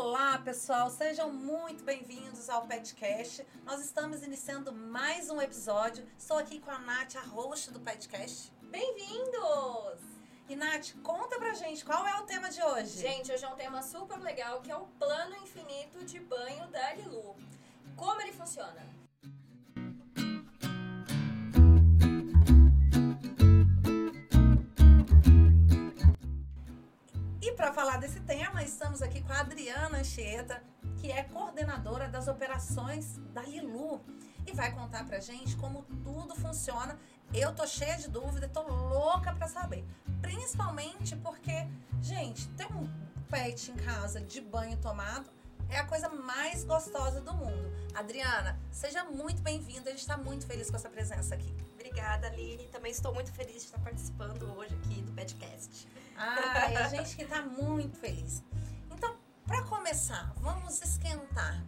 Olá, 0.00 0.38
pessoal, 0.38 0.88
sejam 0.90 1.28
muito 1.32 1.82
bem-vindos 1.82 2.48
ao 2.48 2.64
Petcast. 2.68 3.44
Nós 3.64 3.84
estamos 3.84 4.22
iniciando 4.22 4.72
mais 4.72 5.28
um 5.28 5.42
episódio. 5.42 6.06
Estou 6.16 6.38
aqui 6.38 6.60
com 6.60 6.70
a 6.70 6.78
Nath, 6.78 7.16
a 7.16 7.20
host 7.22 7.72
do 7.72 7.80
Petcast. 7.80 8.52
Bem-vindos! 8.62 9.98
E 10.48 10.54
Nath, 10.54 10.92
conta 11.02 11.36
pra 11.36 11.52
gente 11.54 11.84
qual 11.84 12.06
é 12.06 12.14
o 12.20 12.26
tema 12.26 12.48
de 12.48 12.62
hoje. 12.62 13.00
Gente, 13.00 13.32
hoje 13.32 13.44
é 13.44 13.48
um 13.48 13.56
tema 13.56 13.82
super 13.82 14.20
legal 14.20 14.60
que 14.60 14.70
é 14.70 14.76
o 14.76 14.86
plano 15.00 15.34
infinito 15.42 16.04
de 16.04 16.20
banho 16.20 16.68
da 16.68 16.94
Lilu. 16.94 17.34
Como 17.96 18.20
ele 18.20 18.32
funciona? 18.32 18.97
Para 27.58 27.72
falar 27.72 27.96
desse 27.96 28.20
tema, 28.20 28.62
estamos 28.62 29.02
aqui 29.02 29.20
com 29.20 29.32
a 29.32 29.40
Adriana 29.40 29.98
Anchieta, 29.98 30.62
que 30.96 31.10
é 31.10 31.24
coordenadora 31.24 32.08
das 32.08 32.28
operações 32.28 33.18
da 33.34 33.42
Lilu. 33.42 34.00
E 34.46 34.52
vai 34.52 34.70
contar 34.70 35.04
pra 35.04 35.18
gente 35.18 35.56
como 35.56 35.82
tudo 36.04 36.36
funciona. 36.36 36.96
Eu 37.34 37.52
tô 37.52 37.66
cheia 37.66 37.96
de 37.96 38.08
dúvida, 38.08 38.48
tô 38.48 38.62
louca 38.62 39.34
pra 39.34 39.48
saber. 39.48 39.84
Principalmente 40.22 41.16
porque, 41.16 41.66
gente, 42.00 42.48
ter 42.50 42.66
um 42.66 42.88
pet 43.28 43.72
em 43.72 43.76
casa 43.76 44.20
de 44.20 44.40
banho 44.40 44.76
tomado 44.76 45.28
é 45.68 45.78
a 45.78 45.84
coisa 45.84 46.08
mais 46.08 46.62
gostosa 46.62 47.20
do 47.20 47.34
mundo. 47.34 47.72
Adriana, 47.92 48.56
seja 48.70 49.02
muito 49.02 49.42
bem-vinda. 49.42 49.90
A 49.90 49.92
gente 49.92 50.02
está 50.02 50.16
muito 50.16 50.46
feliz 50.46 50.70
com 50.70 50.76
essa 50.76 50.88
presença 50.88 51.34
aqui. 51.34 51.52
Obrigada, 51.74 52.28
Aline. 52.28 52.68
Também 52.68 52.92
estou 52.92 53.12
muito 53.12 53.32
feliz 53.32 53.54
de 53.54 53.64
estar 53.64 53.80
participando 53.80 54.44
hoje 54.56 54.72
aqui 54.76 55.02
do 55.02 55.10
podcast. 55.10 55.88
Ai, 56.18 56.76
a 56.76 56.88
gente 56.88 57.14
que 57.16 57.22
está 57.22 57.42
muito 57.42 57.96
feliz. 57.96 58.42
Então, 58.90 59.16
para 59.46 59.62
começar, 59.62 60.32
vamos 60.38 60.82
esquentar. 60.82 61.64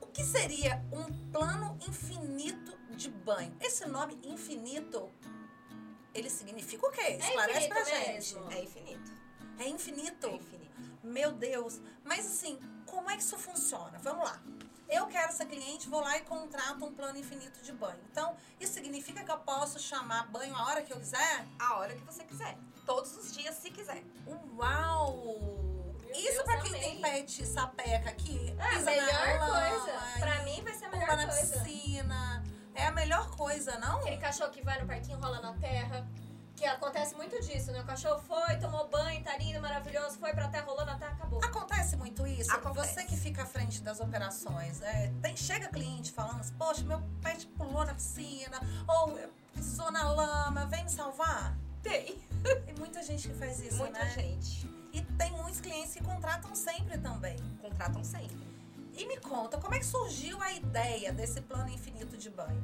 O 0.00 0.06
que 0.08 0.24
seria 0.24 0.84
um 0.92 1.04
plano 1.30 1.78
infinito 1.86 2.76
de 2.90 3.08
banho? 3.10 3.56
Esse 3.60 3.86
nome 3.86 4.18
infinito, 4.24 5.10
ele 6.12 6.28
significa 6.28 6.86
o 6.86 6.90
quê? 6.90 7.18
Esclarece 7.20 7.68
pra 7.68 7.84
gente. 7.84 8.08
mesmo. 8.12 8.50
É 8.52 8.62
infinito. 8.62 9.12
É 9.58 9.68
infinito? 9.68 10.26
É 10.26 10.34
infinito. 10.34 10.64
Meu 11.02 11.32
Deus. 11.32 11.80
Mas 12.04 12.26
assim, 12.26 12.58
como 12.86 13.08
é 13.10 13.16
que 13.16 13.22
isso 13.22 13.38
funciona? 13.38 13.98
Vamos 13.98 14.24
lá. 14.24 14.42
Eu 14.88 15.06
quero 15.06 15.32
ser 15.32 15.46
cliente, 15.46 15.88
vou 15.88 16.00
lá 16.00 16.16
e 16.18 16.20
contrato 16.22 16.84
um 16.84 16.92
plano 16.92 17.18
infinito 17.18 17.62
de 17.62 17.72
banho. 17.72 17.98
Então, 18.10 18.36
isso 18.60 18.74
significa 18.74 19.24
que 19.24 19.30
eu 19.30 19.38
posso 19.38 19.78
chamar 19.78 20.26
banho 20.28 20.54
a 20.54 20.66
hora 20.66 20.82
que 20.82 20.92
eu 20.92 20.98
quiser? 20.98 21.46
A 21.58 21.74
hora 21.76 21.94
que 21.94 22.02
você 22.04 22.22
quiser. 22.24 22.56
Todos 22.84 23.16
os 23.16 23.32
dias, 23.32 23.54
se 23.56 23.70
quiser. 23.70 24.02
Uau! 24.56 25.94
Meu 26.04 26.14
isso 26.14 26.44
pra 26.44 26.58
quem 26.60 26.68
amei. 26.70 26.80
tem 26.80 27.00
pet 27.00 27.46
sapeca 27.46 28.10
aqui, 28.10 28.54
É 28.58 28.62
a 28.62 28.68
pisa 28.70 28.84
melhor 28.90 29.26
na 29.38 29.46
lama, 29.46 29.70
coisa. 29.70 29.98
Pra 30.20 30.42
mim 30.44 30.62
vai 30.62 30.74
ser 30.74 30.84
a 30.84 30.90
melhor 30.90 31.16
na 31.16 31.26
coisa. 31.26 31.60
piscina. 31.60 32.44
É 32.74 32.86
a 32.86 32.92
melhor 32.92 33.30
coisa, 33.36 33.78
não? 33.78 33.98
Aquele 33.98 34.18
cachorro 34.18 34.50
que 34.50 34.62
vai 34.62 34.80
no 34.80 34.86
parquinho, 34.86 35.18
rola 35.18 35.40
na 35.40 35.54
terra. 35.54 36.06
Que 36.56 36.64
acontece 36.66 37.14
muito 37.16 37.40
disso, 37.40 37.72
né? 37.72 37.80
O 37.80 37.84
cachorro 37.84 38.20
foi, 38.20 38.56
tomou 38.56 38.88
banho, 38.88 39.22
tá 39.24 39.36
lindo, 39.36 39.60
maravilhoso, 39.60 40.18
foi 40.18 40.32
pra 40.32 40.48
terra, 40.48 40.66
na 40.84 40.96
terra, 40.96 41.12
acabou. 41.12 41.44
Acontece 41.44 41.96
muito 41.96 42.26
isso? 42.26 42.52
Acontece. 42.52 42.94
Você 42.94 43.04
que 43.04 43.16
fica 43.16 43.42
à 43.42 43.46
frente 43.46 43.82
das 43.82 44.00
operações, 44.00 44.80
é, 44.82 45.12
tem, 45.20 45.36
chega 45.36 45.68
cliente 45.68 46.12
falando 46.12 46.40
assim, 46.40 46.54
poxa, 46.54 46.82
meu 46.84 47.02
pet 47.20 47.46
pulou 47.48 47.84
na 47.84 47.94
piscina, 47.94 48.60
ou 48.86 49.18
pisou 49.52 49.90
na 49.90 50.08
lama, 50.12 50.66
vem 50.66 50.84
me 50.84 50.90
salvar? 50.90 51.56
Tem. 51.82 52.18
Tem 52.64 52.74
muita 52.78 53.02
gente 53.02 53.28
que 53.28 53.34
faz 53.34 53.60
isso, 53.60 53.76
Muita 53.78 53.98
né? 53.98 54.10
gente. 54.10 54.68
E 54.92 55.02
tem 55.02 55.32
muitos 55.32 55.60
clientes 55.60 55.92
que 55.92 56.02
contratam 56.04 56.54
sempre 56.54 56.96
também. 56.98 57.36
Contratam 57.60 58.04
sempre. 58.04 58.54
E 58.96 59.06
me 59.06 59.16
conta, 59.18 59.58
como 59.58 59.74
é 59.74 59.80
que 59.80 59.86
surgiu 59.86 60.40
a 60.40 60.52
ideia 60.52 61.12
desse 61.12 61.40
plano 61.40 61.68
infinito 61.68 62.16
de 62.16 62.30
banho? 62.30 62.62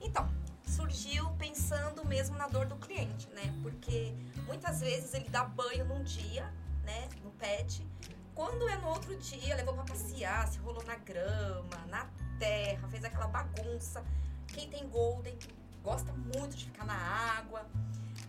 Então, 0.00 0.28
surgiu 0.66 1.30
pensando 1.32 2.04
mesmo 2.04 2.36
na 2.36 2.48
dor 2.48 2.66
do 2.66 2.76
cliente, 2.76 3.28
né? 3.30 3.54
Porque 3.62 4.14
muitas 4.46 4.80
vezes 4.80 5.12
ele 5.14 5.28
dá 5.28 5.44
banho 5.44 5.84
num 5.84 6.02
dia, 6.02 6.52
né? 6.82 7.08
No 7.22 7.30
pet. 7.32 7.86
Quando 8.34 8.68
é 8.68 8.76
no 8.78 8.88
outro 8.88 9.16
dia, 9.16 9.54
levou 9.54 9.74
pra 9.74 9.84
passear, 9.84 10.48
se 10.48 10.58
rolou 10.58 10.82
na 10.84 10.96
grama, 10.96 11.76
na 11.88 12.06
terra, 12.38 12.88
fez 12.88 13.04
aquela 13.04 13.28
bagunça. 13.28 14.04
Quem 14.48 14.68
tem 14.68 14.88
golden 14.88 15.38
gosta 15.82 16.12
muito 16.12 16.56
de 16.56 16.64
ficar 16.64 16.84
na 16.84 16.96
água. 16.96 17.66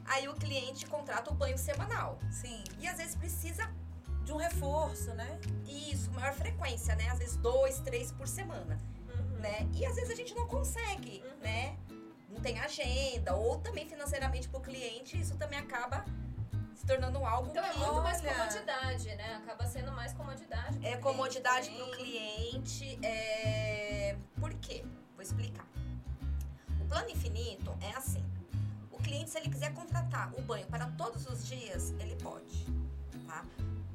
Aí 0.06 0.28
o 0.28 0.34
cliente 0.35 0.85
contrata 0.85 1.31
o 1.31 1.34
banho 1.34 1.57
semanal. 1.57 2.19
Sim, 2.29 2.63
E 2.79 2.88
às 2.88 2.97
vezes 2.97 3.16
precisa 3.16 3.68
de 4.24 4.31
um 4.31 4.38
reforço, 4.38 5.12
né? 5.13 5.40
isso, 5.68 6.12
maior 6.12 6.34
frequência, 6.34 6.95
né? 6.95 7.09
Às 7.09 7.19
vezes 7.19 7.38
dois, 7.38 7.79
três 7.79 8.12
por 8.12 8.28
semana, 8.28 8.79
Uhum. 9.07 9.40
né? 9.40 9.68
E 9.74 9.85
às 9.85 9.95
vezes 9.95 10.09
a 10.12 10.16
gente 10.16 10.34
não 10.35 10.47
consegue, 10.47 11.24
Uhum. 11.25 11.38
né? 11.41 11.78
Não 12.35 12.41
tem 12.41 12.59
agenda, 12.59 13.34
ou 13.34 13.57
também 13.59 13.88
financeiramente 13.88 14.47
pro 14.50 14.59
cliente, 14.59 15.19
isso 15.19 15.35
também 15.38 15.57
acaba 15.57 16.03
se 16.75 16.85
tornando 16.85 17.18
algo 17.25 17.50
Então 17.50 17.63
é 17.63 17.69
que 17.72 17.79
muito 17.79 18.01
mais 18.03 18.19
olha. 18.22 18.34
comodidade, 18.35 19.16
né? 19.16 19.35
Acaba 19.38 19.66
sendo 19.66 19.91
mais 19.94 20.13
comodidade. 20.13 20.78
pro 20.78 20.88
é 20.88 20.97
comodidade 20.97 21.69
também. 21.69 21.85
pro 21.88 21.97
cliente. 21.97 23.00
É... 23.03 24.18
Por 24.40 24.53
quê? 24.56 24.84
Vou 25.13 25.22
explicar. 25.24 25.66
O 26.81 26.85
plano 26.88 27.09
infinito 27.09 27.75
é 27.81 27.91
assim. 27.95 28.24
O 28.91 28.97
cliente, 28.97 29.29
se 29.31 29.38
ele 29.38 29.50
quiser 29.50 29.74
contratar 29.74 30.34
o 30.38 30.41
banho 30.41 30.68
para 30.68 30.88
todos 30.91 31.25
os 31.28 31.47
dias, 31.47 31.91
ele 32.00 32.16
pode, 32.18 32.66
tá? 33.25 33.44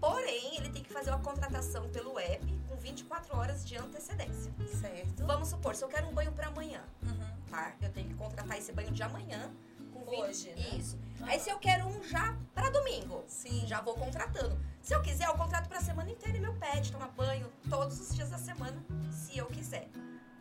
Porém, 0.01 0.57
ele 0.57 0.71
tem 0.71 0.83
que 0.83 0.91
fazer 0.93 1.11
uma 1.11 1.21
contratação 1.21 1.89
pelo 1.91 2.19
app 2.19 2.47
com 2.69 2.77
24 2.77 3.37
horas 3.37 3.67
de 3.67 3.77
antecedência. 3.77 4.51
Certo. 4.81 5.27
Vamos 5.27 5.49
supor, 5.49 5.75
se 5.77 5.85
eu 5.85 5.89
quero 5.89 6.09
um 6.09 6.13
banho 6.15 6.33
para 6.33 6.47
amanhã, 6.49 6.83
Uhum. 7.03 7.30
Tá? 7.51 7.75
Eu 7.83 7.91
tenho 7.93 8.09
que 8.09 8.15
contratar 8.15 8.57
esse 8.57 8.73
banho 8.73 8.91
de 8.93 9.03
amanhã 9.03 9.53
com 9.93 10.01
20... 10.05 10.21
Hoje, 10.21 10.51
né? 10.55 10.79
Isso. 10.79 10.99
Aí 11.23 11.39
se 11.39 11.51
eu 11.51 11.59
quero 11.59 11.87
um 11.87 12.03
já 12.05 12.37
para 12.55 12.71
domingo, 12.71 13.25
Sim. 13.27 13.67
já 13.67 13.81
vou 13.81 13.95
contratando. 13.95 14.59
Se 14.81 14.95
eu 14.95 15.03
quiser, 15.03 15.27
eu 15.27 15.35
contrato 15.35 15.69
pra 15.69 15.81
semana 15.81 16.11
inteira 16.11 16.39
e 16.39 16.41
meu 16.41 16.55
pet 16.55 16.91
toma 16.91 17.09
banho 17.09 17.53
todos 17.69 18.01
os 18.01 18.15
dias 18.15 18.31
da 18.31 18.39
semana, 18.39 18.83
se 19.11 19.37
eu 19.37 19.47
quiser. 19.47 19.89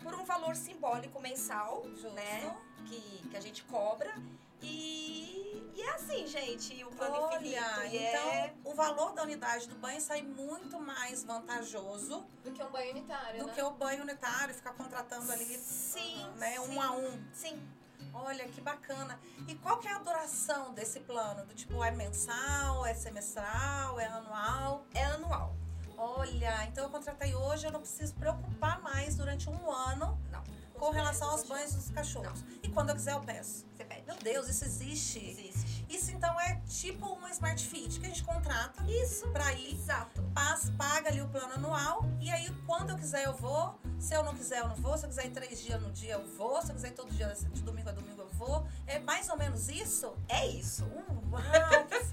Por 0.01 0.13
um 0.13 0.23
valor 0.23 0.55
simbólico 0.55 1.19
mensal, 1.21 1.83
Justo. 1.89 2.11
né? 2.11 2.55
Que, 2.87 3.27
que 3.29 3.35
a 3.35 3.41
gente 3.41 3.63
cobra. 3.63 4.13
E, 4.61 5.71
e 5.75 5.81
é 5.81 5.89
assim, 5.91 6.27
gente, 6.27 6.83
o 6.83 6.91
plano 6.91 7.15
Olha, 7.15 7.35
infinito. 7.35 7.95
Então 7.95 8.29
é 8.31 8.53
o 8.63 8.73
valor 8.73 9.13
da 9.13 9.23
unidade 9.23 9.67
do 9.67 9.75
banho 9.75 10.01
sai 10.01 10.21
muito 10.21 10.79
mais 10.79 11.23
vantajoso 11.23 12.25
Do 12.43 12.51
que 12.51 12.63
um 12.63 12.71
banho 12.71 12.91
unitário, 12.91 13.39
do 13.39 13.47
né? 13.47 13.53
que 13.53 13.61
o 13.61 13.71
banho 13.71 14.03
unitário, 14.03 14.53
ficar 14.53 14.73
contratando 14.73 15.31
ali, 15.31 15.45
sim, 15.45 16.27
né, 16.37 16.53
sim, 16.53 16.59
um 16.59 16.81
a 16.81 16.91
um. 16.91 17.23
Sim. 17.33 17.61
Olha, 18.13 18.47
que 18.47 18.59
bacana. 18.59 19.19
E 19.47 19.55
qual 19.55 19.77
que 19.77 19.87
é 19.87 19.91
a 19.91 19.99
duração 19.99 20.73
desse 20.73 20.99
plano? 21.01 21.45
Do 21.45 21.53
tipo, 21.53 21.83
é 21.83 21.91
mensal, 21.91 22.85
é 22.85 22.93
semestral, 22.93 23.99
é 23.99 24.05
anual? 24.07 24.85
É 24.93 25.03
anual. 25.05 25.55
Olha, 25.97 26.65
então 26.65 26.85
eu 26.85 26.89
contratei 26.89 27.35
hoje, 27.35 27.67
eu 27.67 27.71
não 27.71 27.81
preciso 27.81 28.15
preocupar 28.15 28.81
mais 28.81 29.17
durante 29.17 29.49
um 29.49 29.69
ano 29.69 30.17
Não, 30.31 30.41
com 30.79 30.89
relação 30.91 31.29
aos 31.29 31.41
Os 31.41 31.47
banhos 31.47 31.73
dos 31.73 31.89
cachorros. 31.91 32.43
E 32.63 32.69
quando 32.69 32.89
eu 32.89 32.95
quiser, 32.95 33.13
eu 33.13 33.21
peço. 33.21 33.65
você 33.75 33.83
pede. 33.83 34.03
Meu 34.07 34.15
Deus, 34.17 34.47
isso 34.47 34.63
existe? 34.65 35.19
Existe. 35.19 35.85
Isso 35.89 36.11
então 36.11 36.39
é 36.39 36.61
tipo 36.67 37.05
um 37.05 37.27
Smart 37.27 37.63
Fit 37.67 37.99
que 37.99 38.05
a 38.05 38.09
gente 38.09 38.23
contrata 38.23 38.83
Isso. 38.83 39.27
pra 39.29 39.51
ir, 39.53 39.73
Exato. 39.75 40.21
passa, 40.33 40.71
paga 40.73 41.09
ali 41.09 41.21
o 41.21 41.27
plano 41.27 41.53
anual 41.55 42.05
e 42.19 42.29
aí 42.31 42.49
quando 42.65 42.91
eu 42.91 42.95
quiser 42.95 43.25
eu 43.25 43.33
vou. 43.33 43.77
Se 43.99 44.13
eu 44.15 44.23
não 44.23 44.33
quiser, 44.33 44.59
eu 44.59 44.67
não 44.69 44.75
vou. 44.75 44.97
Se 44.97 45.05
eu 45.05 45.09
quiser 45.09 45.25
ir 45.25 45.31
três 45.31 45.61
dias 45.61 45.81
no 45.81 45.91
dia, 45.91 46.13
eu 46.13 46.25
vou. 46.37 46.61
Se 46.61 46.69
eu 46.71 46.75
quiser 46.75 46.87
ir 46.89 46.93
todo 46.93 47.11
dia, 47.11 47.27
de 47.53 47.61
domingo 47.61 47.89
a 47.89 47.91
domingo, 47.91 48.21
eu 48.21 48.29
vou. 48.29 48.65
É 48.87 48.97
mais 48.99 49.27
ou 49.29 49.37
menos 49.37 49.67
isso? 49.69 50.13
É 50.27 50.47
isso. 50.47 50.85
Uau, 50.85 51.41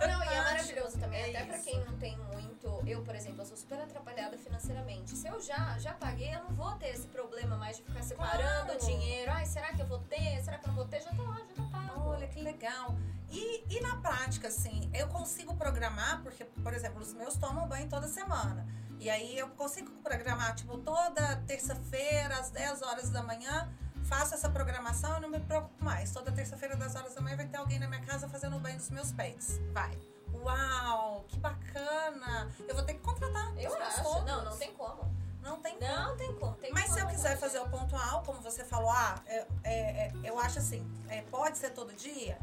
Não, 0.08 0.24
e 0.24 0.28
é 0.34 0.42
maravilhoso 0.42 0.98
também, 0.98 1.20
É 1.22 1.28
até 1.30 1.44
pra 1.46 1.56
isso. 1.56 1.64
quem 1.64 1.84
não 1.84 1.96
tem 1.96 2.16
muito. 2.18 2.82
Eu, 2.86 3.02
por 3.02 3.14
exemplo, 3.14 3.40
eu 3.42 3.46
sou 3.46 3.56
super 3.56 3.80
atrapalhada 3.80 4.36
financeiramente. 4.36 5.16
Se 5.16 5.26
eu 5.28 5.40
já, 5.40 5.78
já 5.78 5.92
paguei, 5.94 6.34
eu 6.34 6.42
não 6.44 6.50
vou 6.50 6.72
ter 6.72 6.88
esse 6.88 7.06
problema 7.06 7.56
mais 7.56 7.76
de 7.76 7.82
ficar 7.84 8.02
separando 8.02 8.66
Claro. 8.66 8.82
o 8.82 8.86
dinheiro. 8.86 9.30
Ai, 9.32 9.46
será 9.46 9.72
que 9.72 9.80
eu 9.80 9.86
vou 9.86 10.00
ter? 10.00 10.42
Será 10.44 10.58
que 10.58 10.64
eu 10.64 10.68
não 10.68 10.76
vou 10.76 10.86
ter? 10.86 11.00
Já 11.00 11.10
tá 11.10 11.22
lá, 11.22 11.36
já 11.38 11.54
tá 11.54 11.62
pago. 11.70 12.10
Olha 12.10 12.26
que 12.28 12.40
legal. 12.42 12.94
E, 13.30 13.64
e 13.76 13.80
na 13.80 13.96
prática, 13.96 14.48
assim, 14.48 14.90
eu 14.94 15.08
consigo 15.08 15.54
programar, 15.56 16.22
porque, 16.22 16.44
por 16.44 16.72
exemplo, 16.74 17.00
os 17.00 17.12
meus 17.12 17.36
tomam 17.36 17.66
banho 17.66 17.88
toda 17.88 18.06
semana. 18.08 18.66
E 18.98 19.10
aí 19.10 19.38
eu 19.38 19.48
consigo 19.50 19.90
programar, 20.02 20.54
tipo, 20.54 20.78
toda 20.78 21.36
terça-feira, 21.46 22.38
às 22.38 22.50
10 22.50 22.82
horas 22.82 23.10
da 23.10 23.22
manhã, 23.22 23.70
faço 24.04 24.34
essa 24.34 24.48
programação 24.48 25.16
e 25.18 25.20
não 25.20 25.28
me 25.28 25.40
preocupo 25.40 25.84
mais. 25.84 26.10
Toda 26.10 26.32
terça-feira, 26.32 26.76
10 26.76 26.94
horas 26.96 27.14
da 27.14 27.20
manhã, 27.20 27.36
vai 27.36 27.46
ter 27.46 27.56
alguém 27.58 27.78
na 27.78 27.88
minha 27.88 28.02
casa 28.02 28.28
fazendo 28.28 28.56
o 28.56 28.60
banho 28.60 28.76
dos 28.76 28.90
meus 28.90 29.12
pets. 29.12 29.60
Vai. 29.72 29.98
Uau, 30.32 31.24
que 31.28 31.38
bacana! 31.38 32.50
Eu 32.68 32.74
vou 32.74 32.84
ter 32.84 32.94
que 32.94 33.00
contratar. 33.00 33.52
Eu 33.58 33.74
acho. 33.82 34.02
todos. 34.02 34.24
Não, 34.24 34.44
não 34.44 34.56
tem 34.56 34.72
como. 34.72 35.16
Não 35.42 35.60
tem 35.60 35.78
Não 35.78 36.16
tem 36.16 36.34
como. 36.34 36.54
Tem 36.56 36.72
mas 36.72 36.90
se 36.90 36.98
eu 36.98 37.04
como, 37.04 37.14
quiser 37.14 37.34
não. 37.34 37.40
fazer 37.40 37.60
o 37.60 37.68
pontual, 37.68 38.22
como 38.24 38.40
você 38.40 38.64
falou, 38.64 38.90
ah, 38.90 39.14
é, 39.26 39.46
é, 39.62 39.72
é, 39.72 40.12
eu 40.24 40.38
acho 40.40 40.58
assim, 40.58 40.84
é, 41.08 41.22
pode 41.22 41.56
ser 41.56 41.70
todo 41.70 41.92
dia? 41.92 42.36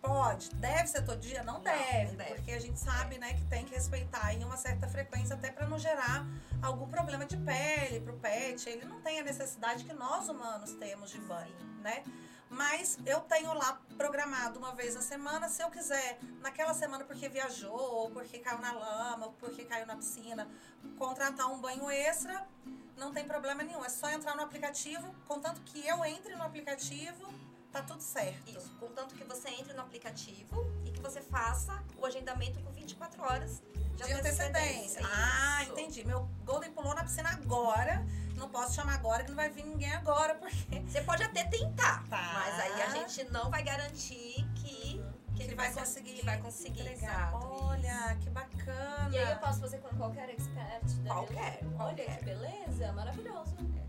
Pode, 0.00 0.50
deve 0.54 0.86
ser 0.86 1.04
todo 1.04 1.18
dia? 1.18 1.42
Não, 1.42 1.54
Não, 1.54 1.60
deve, 1.60 2.06
não 2.10 2.16
deve. 2.16 2.34
porque 2.34 2.52
a 2.52 2.60
gente 2.60 2.78
sabe, 2.78 3.18
né, 3.18 3.34
que 3.34 3.44
tem 3.46 3.64
que 3.64 3.74
respeitar 3.74 4.32
em 4.32 4.44
uma 4.44 4.56
certa 4.56 4.86
frequência 4.88 5.34
até 5.34 5.50
para 5.50 5.66
não 5.66 5.78
gerar 5.78 6.24
algum 6.62 6.88
problema 6.88 7.24
de 7.26 7.36
pele 7.36 8.00
pro 8.00 8.14
pet. 8.18 8.68
Ele 8.68 8.84
não 8.84 9.00
tem 9.00 9.18
a 9.20 9.24
necessidade 9.24 9.84
que 9.84 9.92
nós 9.92 10.28
humanos 10.28 10.72
temos 10.74 11.10
de 11.10 11.18
banho, 11.18 11.54
né? 11.82 12.04
Mas 12.50 12.98
eu 13.04 13.20
tenho 13.20 13.52
lá 13.52 13.78
programado 13.98 14.58
uma 14.58 14.74
vez 14.74 14.94
na 14.94 15.02
semana, 15.02 15.48
se 15.50 15.62
eu 15.62 15.70
quiser, 15.70 16.18
naquela 16.40 16.72
semana 16.72 17.04
porque 17.04 17.28
viajou, 17.28 17.76
ou 17.76 18.10
porque 18.10 18.38
caiu 18.38 18.58
na 18.58 18.72
lama, 18.72 19.26
ou 19.26 19.32
porque 19.32 19.64
caiu 19.64 19.84
na 19.84 19.96
piscina, 19.96 20.48
contratar 20.96 21.52
um 21.52 21.60
banho 21.60 21.90
extra, 21.90 22.46
não 22.96 23.12
tem 23.12 23.26
problema 23.26 23.62
nenhum. 23.62 23.84
É 23.84 23.90
só 23.90 24.08
entrar 24.10 24.34
no 24.34 24.42
aplicativo, 24.42 25.14
contanto 25.26 25.60
que 25.62 25.86
eu 25.86 26.02
entre 26.06 26.34
no 26.36 26.42
aplicativo, 26.42 27.28
tá 27.72 27.82
tudo 27.82 28.00
certo. 28.02 28.48
Isso, 28.50 28.70
contanto 28.80 29.14
que 29.14 29.24
você 29.24 29.48
entre 29.50 29.72
no 29.74 29.82
aplicativo 29.82 30.70
e 30.84 30.90
que 30.90 31.00
você 31.00 31.20
faça 31.20 31.82
o 31.96 32.06
agendamento 32.06 32.60
com 32.60 32.70
24 32.72 33.22
horas 33.22 33.62
de 33.96 34.12
antecedência. 34.12 35.00
Ah, 35.04 35.62
Isso. 35.62 35.72
entendi. 35.72 36.04
Meu 36.04 36.28
Golden 36.44 36.70
pulou 36.72 36.94
na 36.94 37.02
piscina 37.04 37.30
agora. 37.30 38.04
Não 38.36 38.48
posso 38.48 38.74
chamar 38.74 38.94
agora, 38.94 39.24
que 39.24 39.30
não 39.30 39.36
vai 39.36 39.50
vir 39.50 39.64
ninguém 39.64 39.92
agora, 39.94 40.36
porque 40.36 40.80
Você 40.86 41.00
pode 41.02 41.24
até 41.24 41.42
tentar, 41.44 42.04
Tá. 42.08 42.32
mas 42.34 42.60
aí 42.60 42.82
a 42.82 42.90
gente 42.90 43.24
não 43.32 43.50
vai 43.50 43.64
garantir 43.64 44.46
que, 44.54 45.04
que 45.34 45.42
ele 45.42 45.56
vai 45.56 45.72
conseguir, 45.72 46.12
que 46.14 46.24
vai 46.24 46.38
conseguir. 46.38 46.80
entregar. 46.82 47.30
Exato, 47.30 47.46
Olha, 47.64 48.16
que 48.20 48.30
bacana. 48.30 49.08
E 49.10 49.18
aí 49.18 49.32
eu 49.32 49.38
posso 49.38 49.58
fazer 49.60 49.78
com 49.78 49.88
qualquer 49.96 50.30
expert 50.30 50.84
da 51.02 51.10
Qualquer, 51.14 51.58
Olha 51.64 51.76
qualquer. 51.76 52.18
que 52.18 52.24
beleza, 52.26 52.92
maravilhoso. 52.92 53.56
O 53.56 53.87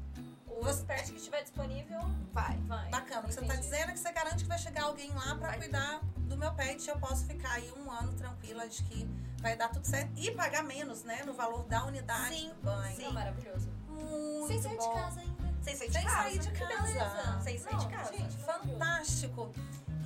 Você- 0.64 0.82
expert 0.82 1.06
que 1.12 1.18
estiver 1.18 1.42
disponível, 1.44 2.00
Vai. 2.34 2.58
vai. 2.68 2.90
Bacana. 2.90 3.22
O 3.22 3.26
que 3.28 3.34
você 3.34 3.42
tá 3.42 3.46
Entendi. 3.56 3.62
dizendo 3.70 3.90
é 3.90 3.94
que 3.94 4.00
você 4.00 4.12
garante 4.12 4.44
que 4.44 4.50
vai 4.50 4.58
chegar 4.60 4.84
alguém 4.84 5.12
lá 5.14 5.36
pra 5.36 5.50
Vai. 5.50 5.58
cuidar 5.60 6.02
do 6.18 6.38
meu 6.38 6.52
pet. 6.54 6.88
Eu 6.90 6.98
posso 7.00 7.26
ficar 7.26 7.52
aí 7.54 7.72
um 7.78 7.92
ano 7.92 8.14
tranquila 8.14 8.68
de 8.68 8.84
que 8.84 9.10
vai 9.42 9.56
dar 9.56 9.70
tudo 9.70 9.86
certo. 9.86 10.12
E 10.18 10.32
pagar 10.32 10.64
menos, 10.64 11.04
né? 11.04 11.24
No 11.24 11.34
valor 11.34 11.64
da 11.66 11.86
unidade 11.86 12.36
Sim, 12.36 12.50
do 12.50 12.62
banho. 12.64 12.96
sim. 12.96 13.04
Não, 13.04 13.14
maravilhoso. 13.14 13.70
Muito 13.88 14.48
Sem 14.48 14.62
sair 14.62 14.78
bom. 14.78 14.88
de 14.94 15.02
casa 15.02 15.20
ainda. 15.22 15.40
Sem 15.62 15.76
sair 15.76 15.88
de 15.88 15.94
Sem 15.94 16.04
casa. 16.04 16.16
sair 16.24 16.40
de 16.40 16.52
casa. 16.52 16.84
beleza. 16.84 17.42
Sem 17.44 17.58
sair 17.60 17.76
de 17.78 17.88
casa. 17.88 18.14
Gente, 18.14 18.38
Fantástico. 18.38 19.52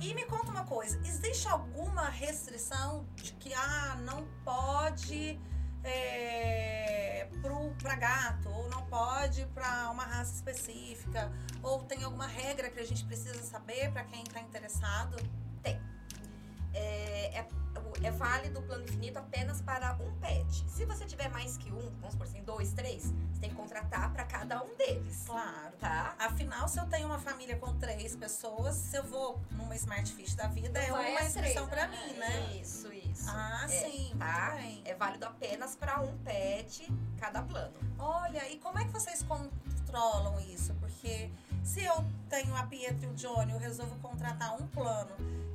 E 0.00 0.12
me 0.12 0.24
conta 0.26 0.50
uma 0.50 0.64
coisa, 0.64 0.98
existe 1.06 1.48
alguma 1.48 2.08
restrição 2.08 3.06
de 3.14 3.32
que 3.34 3.54
ah, 3.54 3.96
não 4.00 4.26
pode 4.44 5.40
é, 5.84 7.28
pro, 7.40 7.70
pra 7.82 7.94
gato, 7.94 8.48
ou 8.48 8.68
não 8.68 8.84
pode 8.86 9.46
pra 9.54 9.90
uma 9.90 10.04
raça 10.04 10.34
específica, 10.34 11.30
ou 11.62 11.84
tem 11.84 12.02
alguma 12.02 12.26
regra 12.26 12.70
que 12.70 12.80
a 12.80 12.86
gente 12.86 13.04
precisa 13.04 13.42
saber 13.42 13.92
pra 13.92 14.04
quem 14.04 14.24
tá 14.24 14.40
interessado? 14.40 15.16
É, 15.62 15.78
é, 16.74 17.46
é 18.02 18.10
válido 18.10 18.60
o 18.60 18.62
plano 18.62 18.84
infinito 18.84 19.18
apenas 19.18 19.60
para 19.60 19.94
um 19.94 20.12
pet. 20.20 20.64
Se 20.68 20.84
você 20.84 21.04
tiver 21.04 21.28
mais 21.28 21.56
que 21.56 21.70
um, 21.72 21.90
vamos 22.00 22.14
por 22.14 22.24
assim, 22.26 22.42
dois, 22.42 22.72
três, 22.72 23.12
você 23.32 23.40
tem 23.40 23.50
que 23.50 23.56
contratar 23.56 24.12
para 24.12 24.24
cada 24.24 24.62
um 24.62 24.74
deles. 24.76 25.24
Claro. 25.26 25.76
Tá? 25.78 26.14
Afinal, 26.18 26.68
se 26.68 26.78
eu 26.78 26.86
tenho 26.86 27.06
uma 27.06 27.18
família 27.18 27.56
com 27.56 27.72
três 27.78 28.16
pessoas, 28.16 28.74
se 28.74 28.96
eu 28.96 29.04
vou 29.04 29.40
numa 29.52 29.74
Smart 29.76 30.12
Fish 30.12 30.34
da 30.34 30.46
vida, 30.48 30.78
é 30.78 30.92
uma 30.92 31.22
inscrição 31.22 31.66
pra 31.68 31.86
né? 31.86 32.06
mim, 32.06 32.12
né? 32.14 32.56
Isso, 32.60 32.92
isso. 32.92 33.24
Ah, 33.28 33.64
É, 33.64 33.68
sim, 33.68 34.14
tá? 34.18 34.56
É 34.84 34.94
válido 34.94 35.26
apenas 35.26 35.76
para 35.76 36.00
um 36.00 36.16
pet 36.18 36.90
cada 37.18 37.42
plano. 37.42 37.74
Olha, 37.98 38.50
e 38.50 38.58
como 38.58 38.78
é 38.78 38.84
que 38.84 38.90
vocês 38.90 39.22
controlam 39.22 40.38
isso? 40.40 40.74
Porque 40.74 41.30
se 41.62 41.82
eu 41.84 42.04
tenho 42.28 42.54
a 42.56 42.64
Pietra 42.64 43.06
e 43.06 43.08
o 43.08 43.14
Johnny, 43.14 43.52
eu 43.52 43.58
resolvo 43.58 43.96
contratar 44.00 44.54
um 44.60 44.66
plano. 44.68 45.14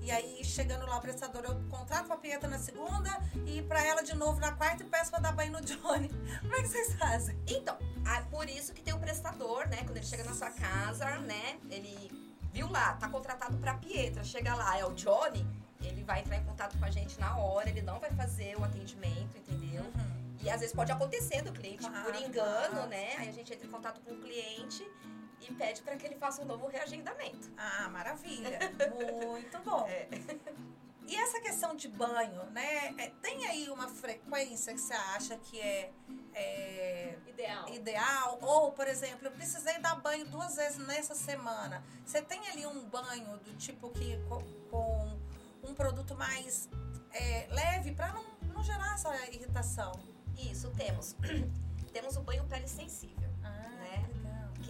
E 0.10 0.12
aí, 0.12 0.44
chegando 0.44 0.88
lá 0.88 0.98
o 0.98 1.02
prestador, 1.02 1.44
eu 1.46 1.54
contrato 1.70 2.12
a 2.12 2.18
Pietra 2.18 2.50
na 2.50 2.58
segunda 2.58 3.12
e 3.46 3.62
pra 3.62 3.80
ela 3.86 4.02
de 4.02 4.16
novo 4.16 4.40
na 4.40 4.52
quarta 4.52 4.82
e 4.82 4.86
peço 4.88 5.12
pra 5.12 5.20
dar 5.20 5.34
banho 5.34 5.52
no 5.52 5.62
Johnny. 5.62 6.10
Como 6.42 6.56
é 6.56 6.64
que 6.64 6.68
vocês 6.68 6.96
fazem? 6.96 7.38
Então, 7.48 7.78
ah, 8.08 8.24
por 8.32 8.50
isso 8.50 8.74
que 8.74 8.82
tem 8.82 8.92
o 8.92 8.98
prestador, 8.98 9.68
né? 9.68 9.84
Quando 9.84 9.98
ele 9.98 10.06
chega 10.08 10.24
na 10.24 10.34
sua 10.34 10.50
casa, 10.50 11.06
né? 11.20 11.60
Ele 11.70 12.10
viu 12.52 12.68
lá, 12.72 12.94
tá 12.94 13.08
contratado 13.08 13.56
pra 13.60 13.76
Pietra, 13.76 14.24
chega 14.24 14.56
lá, 14.56 14.80
é 14.80 14.84
o 14.84 14.96
Johnny, 14.96 15.46
ele 15.80 16.04
vai 16.04 16.22
entrar 16.22 16.38
em 16.38 16.44
contato 16.44 16.76
com 16.80 16.86
a 16.86 16.90
gente 16.90 17.20
na 17.20 17.38
hora, 17.38 17.70
ele 17.70 17.84
não 17.84 18.00
vai 18.00 18.10
fazer 18.10 18.58
o 18.60 18.64
atendimento, 18.64 19.38
entendeu? 19.38 19.86
E 20.42 20.50
às 20.50 20.60
vezes 20.62 20.74
pode 20.76 20.92
acontecer 20.92 21.44
do 21.44 21.52
cliente 21.52 21.88
Claro, 21.88 22.04
por 22.04 22.16
engano, 22.16 22.72
claro. 22.72 22.90
né? 22.90 23.14
Aí 23.16 23.30
a 23.30 23.32
gente 23.32 23.54
entra 23.54 23.68
em 23.68 23.70
contato 23.70 24.02
com 24.02 24.12
o 24.12 24.18
cliente 24.18 24.84
e 25.42 25.54
pede 25.54 25.82
para 25.82 25.96
que 25.96 26.06
ele 26.06 26.16
faça 26.16 26.42
um 26.42 26.46
novo 26.46 26.68
reagendamento. 26.68 27.50
Ah, 27.58 27.90
maravilha. 27.90 28.60
Muito 29.28 29.60
bom. 29.60 29.86
É. 29.88 30.08
E 31.08 31.16
essa 31.16 31.40
questão 31.42 31.76
de 31.76 31.88
banho, 31.88 32.44
né? 32.52 32.94
é, 32.98 33.10
tem 33.22 33.48
aí 33.48 33.68
uma 33.72 33.88
frequência 33.90 34.74
que 34.76 34.80
você 34.80 34.94
acha 34.94 35.38
que 35.38 35.60
é, 35.60 35.92
é 36.36 37.18
Ideal. 37.28 37.70
ideal? 37.70 38.38
Ou, 38.44 38.72
por 38.74 38.88
exemplo, 38.88 39.26
eu 39.28 39.32
precisei 39.32 39.80
dar 39.80 39.96
banho 39.96 40.26
duas 40.28 40.56
vezes 40.58 40.78
nessa 40.86 41.16
semana. 41.16 41.84
Você 42.06 42.22
tem 42.22 42.48
ali 42.50 42.66
um 42.68 42.86
banho 42.88 43.38
do 43.40 43.56
tipo 43.58 43.90
que 43.90 44.18
co- 44.28 44.44
com, 44.70 45.20
um 45.64 45.74
produto 45.74 46.16
mais 46.16 46.70
é, 47.12 47.48
leve 47.50 47.92
para 47.94 48.14
não, 48.14 48.24
não 48.54 48.64
gerar 48.64 48.94
essa 48.94 49.16
irritação? 49.32 49.92
Isso, 50.38 50.70
temos. 50.78 51.16
temos 51.92 52.18
o 52.18 52.22
banho 52.22 52.46
pele 52.46 52.68
sensível. 52.68 53.30
Ah, 53.44 53.79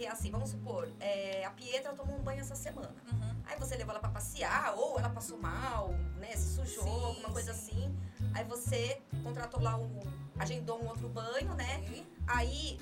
Que 0.00 0.06
é 0.06 0.10
assim, 0.10 0.30
vamos 0.30 0.50
supor, 0.50 0.88
é, 0.98 1.44
a 1.44 1.50
Pietra 1.50 1.92
tomou 1.92 2.16
um 2.16 2.22
banho 2.22 2.40
essa 2.40 2.54
semana. 2.54 2.94
Uhum. 3.12 3.42
Aí 3.44 3.58
você 3.58 3.76
levou 3.76 3.90
ela 3.90 4.00
pra 4.00 4.08
passear, 4.10 4.74
ou 4.76 4.98
ela 4.98 5.10
passou 5.10 5.38
mal, 5.38 5.92
né? 6.16 6.34
Se 6.36 6.54
sujou, 6.54 6.84
Sim, 6.84 7.04
alguma 7.04 7.30
coisa 7.30 7.52
sim. 7.52 7.70
assim. 7.70 7.98
Aí 8.34 8.44
você 8.44 9.02
contratou 9.22 9.62
lá 9.62 9.76
um. 9.76 10.00
agendou 10.38 10.82
um 10.82 10.88
outro 10.88 11.08
banho, 11.08 11.54
né? 11.54 11.78
Ok. 11.80 12.06
Aí 12.26 12.78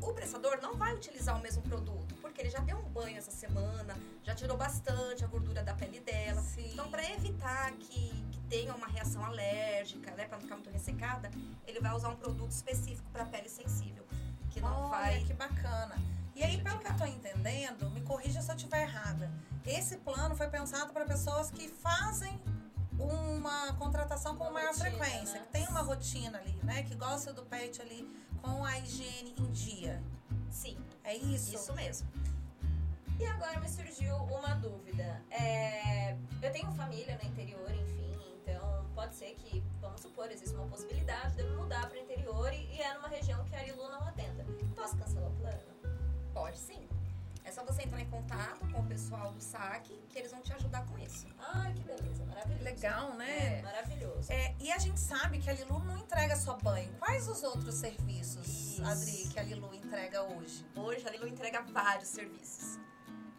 o 0.00 0.12
prestador 0.12 0.60
não 0.62 0.76
vai 0.76 0.94
utilizar 0.94 1.36
o 1.36 1.40
mesmo 1.40 1.62
produto, 1.62 2.14
porque 2.20 2.42
ele 2.42 2.50
já 2.50 2.60
deu 2.60 2.78
um 2.78 2.88
banho 2.90 3.16
essa 3.16 3.30
semana, 3.30 3.96
já 4.22 4.34
tirou 4.34 4.56
bastante 4.56 5.24
a 5.24 5.26
gordura 5.26 5.62
da 5.62 5.74
pele 5.74 6.00
dela. 6.00 6.40
Sim. 6.42 6.70
Então, 6.72 6.88
para 6.90 7.10
evitar 7.10 7.72
que, 7.72 8.10
que 8.30 8.38
tenha 8.48 8.74
uma 8.74 8.86
reação 8.86 9.24
alérgica, 9.24 10.10
né, 10.12 10.26
para 10.26 10.36
não 10.36 10.42
ficar 10.42 10.56
muito 10.56 10.70
ressecada, 10.70 11.30
ele 11.66 11.80
vai 11.80 11.92
usar 11.94 12.10
um 12.10 12.16
produto 12.16 12.50
específico 12.50 13.10
para 13.10 13.24
pele 13.24 13.48
sensível, 13.48 14.06
que 14.50 14.60
não 14.60 14.82
Olha, 14.82 14.88
vai 14.90 15.24
que 15.24 15.32
bacana. 15.32 16.13
E 16.34 16.42
aí, 16.42 16.60
pelo 16.62 16.78
que 16.80 16.88
eu 16.88 16.96
tô 16.96 17.04
entendendo, 17.04 17.90
me 17.90 18.00
corrija 18.02 18.42
se 18.42 18.50
eu 18.50 18.56
estiver 18.56 18.82
errada. 18.82 19.30
Esse 19.64 19.96
plano 19.98 20.34
foi 20.34 20.48
pensado 20.48 20.92
para 20.92 21.04
pessoas 21.04 21.50
que 21.50 21.68
fazem 21.68 22.40
uma 22.98 23.72
contratação 23.74 24.36
com 24.36 24.44
Uma 24.44 24.52
maior 24.54 24.68
rotina, 24.74 24.90
frequência, 24.90 25.34
né? 25.40 25.46
que 25.46 25.52
tem 25.52 25.66
uma 25.68 25.82
rotina 25.82 26.38
ali, 26.38 26.58
né? 26.62 26.82
Que 26.82 26.94
gosta 26.94 27.32
do 27.32 27.42
pet 27.44 27.80
ali 27.80 28.08
com 28.42 28.64
a 28.64 28.78
higiene 28.78 29.34
em 29.38 29.50
dia. 29.52 30.02
Sim, 30.50 30.76
É 31.02 31.14
isso? 31.16 31.54
isso 31.54 31.72
mesmo. 31.74 32.08
E 33.18 33.26
agora 33.26 33.60
me 33.60 33.68
surgiu 33.68 34.16
uma 34.16 34.54
dúvida. 34.54 35.22
É, 35.30 36.16
eu 36.42 36.52
tenho 36.52 36.70
família 36.72 37.18
no 37.22 37.28
interior, 37.28 37.70
enfim, 37.72 38.16
então 38.42 38.86
pode 38.94 39.14
ser 39.14 39.34
que, 39.36 39.62
vamos 39.80 40.00
supor, 40.00 40.30
existe 40.30 40.54
uma 40.54 40.66
possibilidade 40.66 41.34
de 41.36 41.42
eu 41.42 41.56
mudar 41.56 41.88
para 41.88 41.96
o 41.96 42.00
interior 42.02 42.52
e, 42.52 42.66
e 42.74 42.80
é 42.80 42.92
numa 42.94 43.08
região 43.08 43.44
que 43.44 43.54
a 43.54 43.60
Arilu 43.60 43.88
não 43.88 44.02
atenda. 44.08 44.44
Posso 44.74 44.96
cancelar 44.96 45.30
o 45.30 45.34
plano? 45.36 45.73
Pode 46.34 46.58
sim. 46.58 46.86
É 47.44 47.52
só 47.52 47.62
você 47.62 47.82
entrar 47.82 48.00
em 48.00 48.08
contato 48.10 48.66
com 48.72 48.80
o 48.80 48.86
pessoal 48.86 49.30
do 49.32 49.40
SAC, 49.40 49.88
que 50.08 50.18
eles 50.18 50.32
vão 50.32 50.40
te 50.40 50.52
ajudar 50.54 50.84
com 50.86 50.98
isso. 50.98 51.26
Ai, 51.38 51.74
que 51.74 51.82
beleza, 51.84 52.24
maravilhoso. 52.24 52.64
Legal, 52.64 53.14
né? 53.14 53.62
Maravilhoso. 53.62 54.32
É, 54.32 54.54
e 54.58 54.72
a 54.72 54.78
gente 54.78 54.98
sabe 54.98 55.38
que 55.38 55.48
a 55.48 55.52
Lilu 55.52 55.78
não 55.80 55.98
entrega 55.98 56.34
só 56.36 56.56
banho. 56.56 56.92
Quais 56.98 57.28
os 57.28 57.42
outros 57.42 57.74
serviços, 57.74 58.46
Isso. 58.46 58.84
Adri, 58.84 59.28
que 59.28 59.38
a 59.38 59.42
Lilu 59.42 59.74
entrega 59.74 60.22
hoje? 60.22 60.66
Hoje 60.74 61.06
a 61.06 61.10
Lilo 61.10 61.28
entrega 61.28 61.60
vários 61.62 62.08
serviços. 62.08 62.78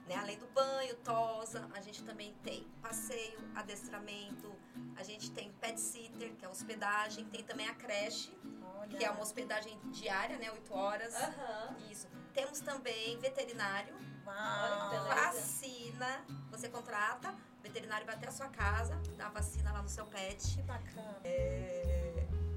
Né? 0.07 0.15
Além 0.15 0.37
do 0.37 0.45
banho, 0.47 0.95
tosa, 0.97 1.67
a 1.73 1.81
gente 1.81 2.03
também 2.03 2.31
tem 2.43 2.63
passeio, 2.81 3.39
adestramento, 3.55 4.53
a 4.95 5.03
gente 5.03 5.31
tem 5.31 5.51
pet 5.53 5.81
sitter, 5.81 6.31
que 6.35 6.45
é 6.45 6.47
hospedagem, 6.47 7.25
tem 7.25 7.43
também 7.43 7.67
a 7.67 7.73
creche, 7.73 8.31
Olha. 8.77 8.97
que 8.97 9.03
é 9.03 9.09
uma 9.09 9.21
hospedagem 9.21 9.77
diária, 9.91 10.37
né? 10.37 10.51
8 10.51 10.73
horas. 10.73 11.13
Aham. 11.15 11.75
Isso. 11.89 12.07
Temos 12.35 12.59
também 12.59 13.17
veterinário, 13.19 13.95
Uau. 14.27 15.05
vacina. 15.05 16.21
Você 16.51 16.67
contrata, 16.67 17.33
o 17.59 17.63
veterinário 17.63 18.05
vai 18.05 18.13
até 18.15 18.27
a 18.27 18.31
sua 18.31 18.49
casa, 18.49 19.01
dá 19.17 19.27
a 19.27 19.29
vacina 19.29 19.71
lá 19.71 19.81
no 19.81 19.87
seu 19.87 20.05
pet. 20.05 20.55
Que 20.55 20.61
bacana. 20.63 21.21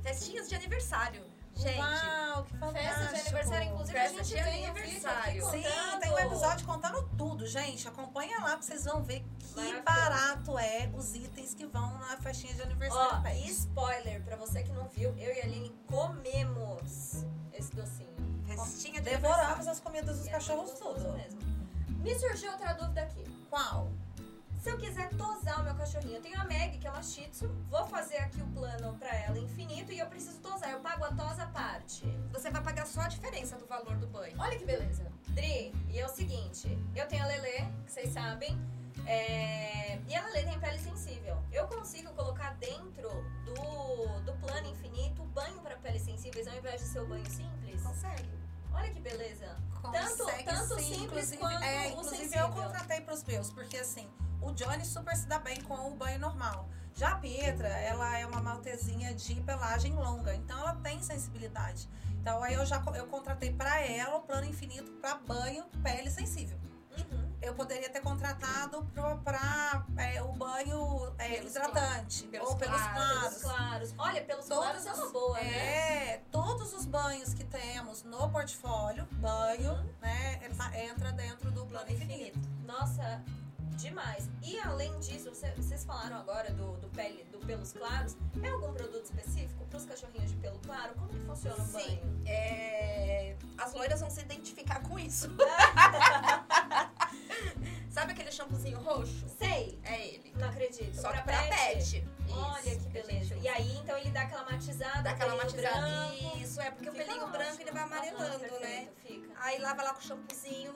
Festinhas 0.03 0.49
de 0.49 0.57
aniversário. 0.57 1.25
Gente, 1.55 1.79
Uau, 1.79 2.45
que 2.45 2.57
fantástico. 2.57 2.95
Festa 2.95 3.15
de 3.15 3.21
aniversário, 3.21 3.69
inclusive, 3.69 3.99
a 3.99 4.03
Festa 4.03 4.25
gente 4.25 4.37
de 4.37 4.51
tem 4.51 4.67
aniversário. 4.67 5.51
Sim, 5.51 5.65
tem 6.01 6.11
um 6.13 6.19
episódio 6.19 6.67
contando 6.67 7.09
tudo, 7.17 7.47
gente. 7.47 7.87
Acompanha 7.89 8.39
lá 8.41 8.57
que 8.57 8.65
vocês 8.65 8.85
vão 8.85 9.03
ver 9.03 9.25
que 9.55 9.81
barato 9.83 10.59
é 10.59 10.91
os 10.93 11.15
itens 11.15 11.55
que 11.55 11.67
vão 11.67 11.99
na 11.99 12.17
festinha 12.17 12.55
de 12.55 12.63
aniversário 12.63 13.23
Ó, 13.25 13.29
e 13.29 13.51
spoiler, 13.51 14.23
pra 14.25 14.37
você 14.37 14.63
que 14.63 14.73
não 14.73 14.89
viu, 14.89 15.11
eu 15.17 15.35
e 15.35 15.41
a 15.41 15.45
Aline 15.45 15.71
comemos 15.87 17.25
esse 17.53 17.75
docinho. 17.75 18.18
Festinha 18.65 19.01
de 19.01 19.11
Devoramos 19.11 19.43
aniversário. 19.43 19.71
as 19.71 19.81
comidas 19.81 20.19
dos 20.19 20.27
é 20.27 20.31
cachorros 20.31 20.71
tudo. 20.73 21.13
mesmo. 21.13 21.41
Me 22.03 22.19
surgiu 22.19 22.51
outra 22.53 22.73
dúvida 22.75 23.03
aqui. 23.03 23.25
Qual? 23.51 23.91
Se 24.63 24.71
eu 24.71 24.77
quiser 24.77 25.09
tosar 25.11 25.61
o 25.61 25.65
meu 25.65 25.75
cachorrinho, 25.77 26.17
eu 26.17 26.21
tenho 26.23 26.41
a 26.41 26.45
Meg, 26.45 26.79
que 26.79 26.87
é 26.87 26.91
uma 26.91 27.03
Shih 27.03 27.29
Tzu, 27.29 27.49
vou 27.71 27.87
fazer 27.87 28.17
aqui 28.17 28.41
o 28.43 28.47
plano 28.49 28.95
pra 28.99 29.15
ela 29.15 29.39
infinito 29.39 29.93
e 29.93 29.99
eu 29.99 30.07
preciso 30.07 30.39
tosar. 30.41 30.71
Eu 30.73 30.81
pago 30.81 31.05
a 31.05 31.13
tosa 31.15 31.45
à 31.45 31.47
parte. 31.47 32.05
Você 32.33 32.51
vai 32.51 32.63
pagar 32.63 32.87
só 32.87 33.03
a 33.03 33.09
diferença 33.09 33.57
do 33.57 33.67
valor 33.67 33.97
do 33.97 34.07
banho. 34.09 34.35
Olha 34.39 34.59
que 34.59 34.65
beleza. 34.65 35.07
Dri, 35.29 35.73
e 35.89 35.99
é 35.99 36.05
o 36.05 36.09
seguinte, 36.09 36.77
eu 36.95 37.07
tenho 37.07 37.23
a 37.23 37.27
Lelê, 37.27 37.63
que 37.87 37.93
vocês 37.93 38.13
sabem, 38.13 38.59
é, 39.07 40.01
e 40.09 40.15
a 40.15 40.25
Lelê 40.27 40.43
tem 40.45 40.59
pele 40.59 40.79
sensível. 40.79 41.39
Eu 41.53 41.67
consigo 41.69 42.13
colocar 42.15 42.55
dentro 42.57 43.09
do, 43.45 44.21
do 44.25 44.33
plano 44.41 44.69
infinito 44.69 45.23
banho 45.39 45.61
para 45.61 45.77
peles 45.77 46.03
sensíveis 46.03 46.49
ao 46.49 46.57
invés 46.57 46.81
de 46.81 46.89
ser 46.89 47.01
o 47.01 47.07
banho 47.07 47.25
simples? 47.31 47.81
Consegue. 47.83 48.29
Olha 48.79 48.91
que 48.91 49.01
beleza. 49.01 49.57
Tanto- 49.83 49.93
Consegue 50.19 50.45
tanto 50.45 50.75
sim, 50.75 50.95
simples 50.95 51.33
inclusive, 51.33 51.37
quanto 51.39 51.63
é, 51.65 51.87
o 51.87 51.91
inclusive 51.91 52.17
sensível. 52.17 52.41
eu 52.47 52.49
contratei 52.53 53.01
pros 53.01 53.25
meus, 53.25 53.51
porque 53.51 53.77
assim, 53.77 54.09
o 54.43 54.51
Johnny 54.53 54.85
super 54.85 55.17
se 55.17 55.27
dá 55.27 55.39
bem 55.39 55.61
com 55.63 55.75
o 55.89 55.95
banho 55.95 56.19
normal. 56.19 56.69
Já 56.95 57.11
a 57.13 57.17
Pietra, 57.17 57.69
ela 57.69 58.19
é 58.19 58.27
uma 58.27 58.41
maltezinha 58.41 59.15
de 59.15 59.37
pelagem 59.43 59.95
longa, 59.95 60.35
então 60.35 60.59
ela 60.59 60.75
tem 60.77 61.01
sensibilidade. 61.03 61.89
Então 62.21 62.43
aí 62.43 62.55
eu 62.55 62.67
já 62.67 62.83
eu 62.97 63.07
contratei 63.07 63.53
pra 63.53 63.81
ela 63.81 64.17
o 64.17 64.21
plano 64.23 64.47
infinito 64.47 64.91
pra 65.01 65.15
banho 65.15 65.65
pele 65.83 66.11
sensível. 66.11 66.59
Uhum. 67.49 67.53
Eu 67.53 67.55
poderia 67.55 67.89
ter 67.89 68.01
contratado 68.01 68.85
pro, 68.95 69.19
pra 69.19 69.85
é, 69.97 70.23
o 70.23 70.33
banho 70.33 71.13
é, 71.19 71.37
Pelos 71.37 71.51
hidratante 71.51 72.25
Pelos 72.25 72.51
ou 72.51 72.57
pelos 72.57 72.77
claros. 72.81 72.93
claros. 72.95 73.21
Pelos 73.21 73.43
claros. 73.43 73.95
Olha, 73.99 74.23
pelos 74.25 74.47
Todos 74.47 74.65
claros 74.65 74.87
é 74.87 74.93
uma 74.93 75.09
boa, 75.11 75.39
né? 75.41 76.13
É, 76.15 76.21
todos 76.31 76.73
os 76.75 76.85
banhos 76.85 77.33
que 77.35 77.45
temos 77.45 78.03
no 78.03 78.29
portfólio, 78.31 79.07
banho, 79.13 79.75
né, 80.01 80.41
é- 80.75 80.85
entra 80.87 81.11
dentro 81.13 81.51
do 81.51 81.65
plano 81.67 81.91
infinito. 81.91 82.39
Nossa, 82.67 83.23
demais. 83.77 84.29
E 84.43 84.59
além 84.61 84.99
disso, 85.01 85.31
você- 85.31 85.51
vocês 85.53 85.85
falaram 85.85 86.17
agora 86.19 86.53
do, 86.53 86.77
do, 86.77 86.89
pele, 86.89 87.25
do 87.33 87.39
pelos 87.39 87.73
claros. 87.73 88.17
É 88.43 88.49
algum 88.51 88.73
produto 88.75 89.05
específico 89.05 89.65
para 89.67 89.79
os 89.79 89.85
cachorrinhos 89.87 90.31
de 90.31 90.37
pelo 90.37 90.59
claro? 90.61 90.93
Como 90.95 91.09
que 91.09 91.21
funciona 91.21 91.63
o 91.63 91.67
Sim. 91.67 91.73
banho? 91.73 92.23
É, 92.27 93.37
As 93.57 93.73
loiras 93.75 94.01
vão 94.01 94.09
se 94.11 94.21
identificar 94.21 94.81
com 94.83 94.99
isso. 94.99 95.29
Sabe 97.91 98.13
aquele 98.13 98.31
shampoozinho 98.31 98.79
roxo? 98.81 99.27
Sei, 99.39 99.79
É 99.83 100.07
ele. 100.07 100.33
não 100.37 100.49
acredito. 100.49 100.95
Só 101.01 101.11
que 101.13 101.23
pra 101.23 101.43
pet. 101.45 102.05
Olha 102.31 102.61
Isso, 102.71 102.81
que 102.81 102.89
beleza. 102.91 103.35
E 103.37 103.49
aí, 103.49 103.77
então, 103.79 103.97
ele 103.99 104.11
dá 104.11 104.23
aquela 104.23 104.45
matizada, 104.45 105.03
Dá 105.03 105.11
aquela 105.11 105.33
pelinho 105.37 105.45
matizada. 105.65 105.81
branco. 105.81 106.39
Isso, 106.39 106.61
é 106.61 106.71
porque 106.71 106.89
o 106.89 106.93
Fica 106.93 107.05
pelinho 107.05 107.25
ótimo. 107.25 107.39
branco 107.39 107.63
ele 107.63 107.71
vai 107.73 107.83
amarelando, 107.83 108.61
né? 108.61 108.89
Fica. 109.05 109.29
Aí 109.41 109.59
lava 109.59 109.83
lá 109.83 109.95
com 109.95 110.01
o 110.01 110.03
shampoozinho 110.03 110.75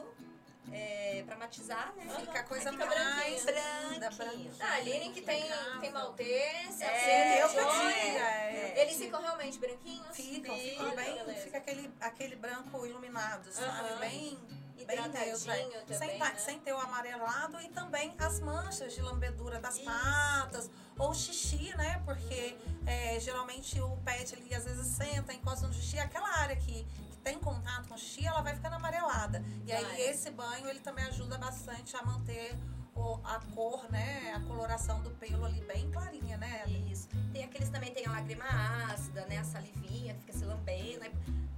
é, 0.70 1.22
pra 1.26 1.36
matizar, 1.36 1.92
né? 1.96 2.06
Fica 2.20 2.40
a 2.40 2.42
coisa 2.44 2.70
fica 2.70 2.86
mais 2.86 3.44
branquinho. 3.44 3.92
linda, 3.92 4.10
Branquinho. 4.10 4.52
Ah, 4.60 4.66
a 4.66 4.74
Aline 4.74 5.10
que 5.12 5.20
tem, 5.22 5.44
tem 5.80 5.90
maltese, 5.90 6.82
É, 6.84 7.42
a 7.42 7.46
eu 7.46 7.48
Joy, 7.48 7.64
que 7.64 7.70
tinha, 8.00 8.22
é. 8.24 8.74
Eles 8.82 8.96
ficam 8.96 9.20
realmente 9.20 9.58
branquinhos? 9.58 10.16
Ficam, 10.16 10.54
Fica, 10.56 10.70
ficam 10.84 10.96
bem, 10.96 11.14
beleza. 11.16 11.40
fica 11.44 11.58
aquele, 11.58 11.90
aquele 12.00 12.36
branco 12.36 12.86
iluminado, 12.86 13.50
sabe? 13.52 13.88
Aham. 13.90 13.98
Bem, 14.00 14.38
bem 14.86 14.96
neutro. 14.96 15.18
é. 15.18 15.32
também, 15.36 15.98
Sem, 15.98 16.18
né? 16.18 16.34
sem 16.38 16.58
ter 16.60 16.72
o 16.72 16.78
amarelado 16.78 17.60
e 17.60 17.68
também 17.68 18.14
as 18.18 18.40
manchas 18.40 18.94
de 18.94 19.02
lambedura 19.02 19.58
das 19.60 19.76
Isso. 19.76 19.84
patas 19.84 20.70
ou 20.98 21.12
xixi, 21.14 21.76
né? 21.76 22.00
Porque 22.04 22.56
é, 22.86 23.18
geralmente 23.20 23.80
o 23.80 23.96
pet 23.98 24.34
ali 24.34 24.54
às 24.54 24.64
vezes 24.64 24.86
senta, 24.86 25.32
encosta 25.32 25.66
no 25.66 25.72
xixi, 25.74 25.98
aquela 25.98 26.28
área 26.38 26.56
que 26.56 26.86
tem 27.22 27.38
contato 27.38 27.88
com 27.88 27.96
xixi, 27.96 28.26
ela 28.26 28.40
vai 28.42 28.54
ficando 28.54 28.74
amarelada. 28.76 29.42
E 29.66 29.72
aí 29.72 29.84
Vai. 29.84 30.00
esse 30.02 30.30
banho 30.30 30.68
ele 30.68 30.80
também 30.80 31.04
ajuda 31.06 31.38
bastante 31.38 31.96
a 31.96 32.02
manter 32.02 32.56
o- 32.94 33.18
a 33.24 33.40
cor, 33.54 33.90
né? 33.90 34.32
A 34.34 34.40
coloração 34.40 35.00
do 35.02 35.10
pelo 35.12 35.44
ali 35.44 35.60
bem 35.62 35.90
clarinha, 35.90 36.36
né? 36.36 36.64
Isso. 36.90 37.08
Tem 37.32 37.44
aqueles 37.44 37.68
também 37.70 37.92
tem 37.92 38.06
a 38.06 38.10
lágrima 38.10 38.44
ácida, 38.92 39.24
né? 39.26 39.38
A 39.38 39.44
salivinha 39.44 40.14
que 40.14 40.20
fica 40.20 40.32
se 40.32 40.44
lambendo. 40.44 41.04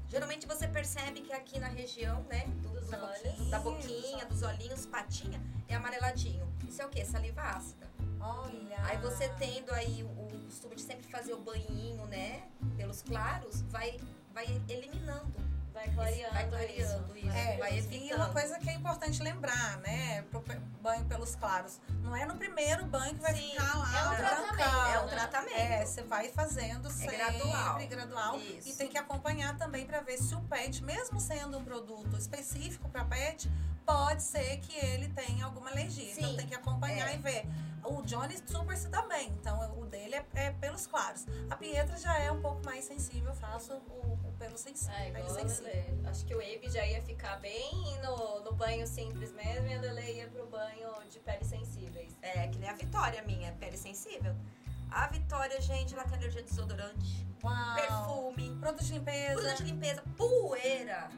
Geralmente 0.09 0.47
você 0.47 0.69
percebe 0.69 1.23
que 1.23 1.33
aqui 1.33 1.59
na 1.59 1.67
região, 1.69 2.23
né? 2.25 2.47
do- 2.63 2.69
Dos 2.69 2.89
da, 2.91 3.03
olhos. 3.03 3.23
boquinha, 3.23 3.51
da 3.51 3.59
boquinha, 3.59 4.27
dos 4.27 4.43
olhinhos, 4.43 4.87
patinha, 4.87 5.41
é 5.67 5.75
amareladinho. 5.75 6.47
Isso 6.69 6.81
é 6.83 6.87
o 6.87 6.89
quê? 6.89 7.05
Saliva 7.05 7.43
ácida. 7.43 7.91
Olha. 8.21 8.77
Aí 8.87 8.97
você 8.99 9.29
tendo 9.31 9.73
aí 9.73 10.03
o, 10.05 10.07
o 10.07 10.41
costume 10.45 10.77
de 10.77 10.83
sempre 10.83 11.07
fazer 11.11 11.33
o 11.35 11.41
banhinho, 11.41 12.07
né? 12.07 12.49
Pelos 12.77 13.03
claros, 13.03 13.63
vai, 13.63 13.99
vai 14.33 14.45
eliminando. 14.69 15.33
Vai 15.75 15.89
clareando, 15.93 16.33
Vai 16.35 16.49
clareando 16.49 17.19
isso. 17.19 17.29
É, 17.37 17.57
vai 17.59 17.79
e 17.81 18.15
uma 18.15 18.31
coisa 18.31 18.59
que 18.61 18.71
é 18.71 18.75
importante 18.75 19.21
lembrar, 19.21 19.79
né? 19.79 20.23
Pro 20.31 20.43
banho 20.81 21.05
pelos 21.07 21.35
claros. 21.35 21.81
Não 22.01 22.15
é 22.15 22.25
no 22.25 22.37
primeiro 22.37 22.85
banho 22.87 23.13
que 23.15 23.21
vai 23.21 23.35
Sim, 23.35 23.51
ficar 23.51 23.77
lá. 23.77 23.99
é 23.99 24.09
um 24.09 24.17
tratamento, 24.17 24.63
É 24.95 25.01
um 25.01 25.05
né? 25.07 25.11
tratamento. 25.11 25.57
É, 25.59 25.85
você 25.85 26.03
vai 26.03 26.29
fazendo 26.29 26.89
sempre, 26.91 27.17
gradual. 27.17 27.79
gradual. 27.89 28.39
Isso. 28.39 28.69
E 28.69 28.73
tem 28.75 28.89
que 28.89 28.97
acompanhar 28.97 29.57
também 29.57 29.85
para 29.85 30.01
ver 30.01 30.17
se 30.17 30.33
o 30.37 30.41
pet, 30.43 30.83
mesmo 30.85 31.19
sendo 31.21 31.59
um 31.59 31.65
produto 31.65 32.17
específico 32.17 32.89
para 32.89 33.05
pet, 33.05 33.51
pode 33.85 34.23
ser 34.23 34.59
que 34.59 34.77
ele 34.85 35.09
tenha 35.09 35.45
alguma 35.45 35.71
alergia. 35.71 36.13
Então 36.13 36.31
Sim, 36.31 36.37
tem 36.37 36.47
que 36.47 36.55
acompanhar 36.55 37.11
é. 37.11 37.15
e 37.15 37.19
ver. 37.19 37.47
O 37.85 38.01
Johnny 38.03 38.35
super 38.47 38.77
se 38.79 38.89
dá 38.89 39.03
bem, 39.03 39.29
então 39.39 39.79
o 39.79 39.85
dele 39.85 40.15
é, 40.15 40.25
é 40.35 40.51
pelos 40.53 40.87
claros. 40.87 41.27
A 41.51 41.57
Pietra 41.57 41.97
já 41.99 42.19
é 42.19 42.33
um 42.33 42.41
pouco 42.41 42.65
mais 42.65 42.85
sensível, 42.87 43.29
eu 43.29 43.35
faço 43.35 43.75
o, 43.75 44.19
o 44.27 44.33
pelo 44.39 44.57
sensível. 44.57 44.95
É, 44.95 45.09
igual 45.11 45.29
sensível. 45.29 46.01
Acho 46.07 46.25
que 46.25 46.35
o 46.35 46.39
Abe 46.39 46.71
já 46.71 46.87
ia 46.87 47.03
ficar 47.03 47.37
bem 47.41 47.71
no, 48.03 48.41
no 48.41 48.55
banho 48.55 48.87
simples 48.87 49.33
mesmo 49.33 49.67
e 49.67 49.75
a 49.75 49.81
Lele 49.83 50.13
ia 50.13 50.29
pro 50.29 50.47
banho 50.47 50.89
de 51.11 51.21
peles 51.21 51.47
sensíveis. 51.47 52.17
É, 52.23 52.49
que 52.49 52.59
nem 52.59 52.71
a 52.71 52.75
Vitória 52.75 53.23
minha, 53.23 53.53
pele 53.53 53.77
sensível. 53.77 54.35
A 54.91 55.07
Vitória, 55.09 55.61
gente, 55.61 55.93
ela 55.93 56.05
tem 56.05 56.17
alergia 56.17 56.41
a 56.41 56.45
desodorante, 56.45 57.27
Uau. 57.43 57.75
perfume, 57.75 58.57
Produto 58.61 58.85
de 58.85 58.93
limpeza. 58.95 59.35
produto 59.35 59.57
de 59.59 59.65
limpeza, 59.65 60.03
poeira. 60.17 61.11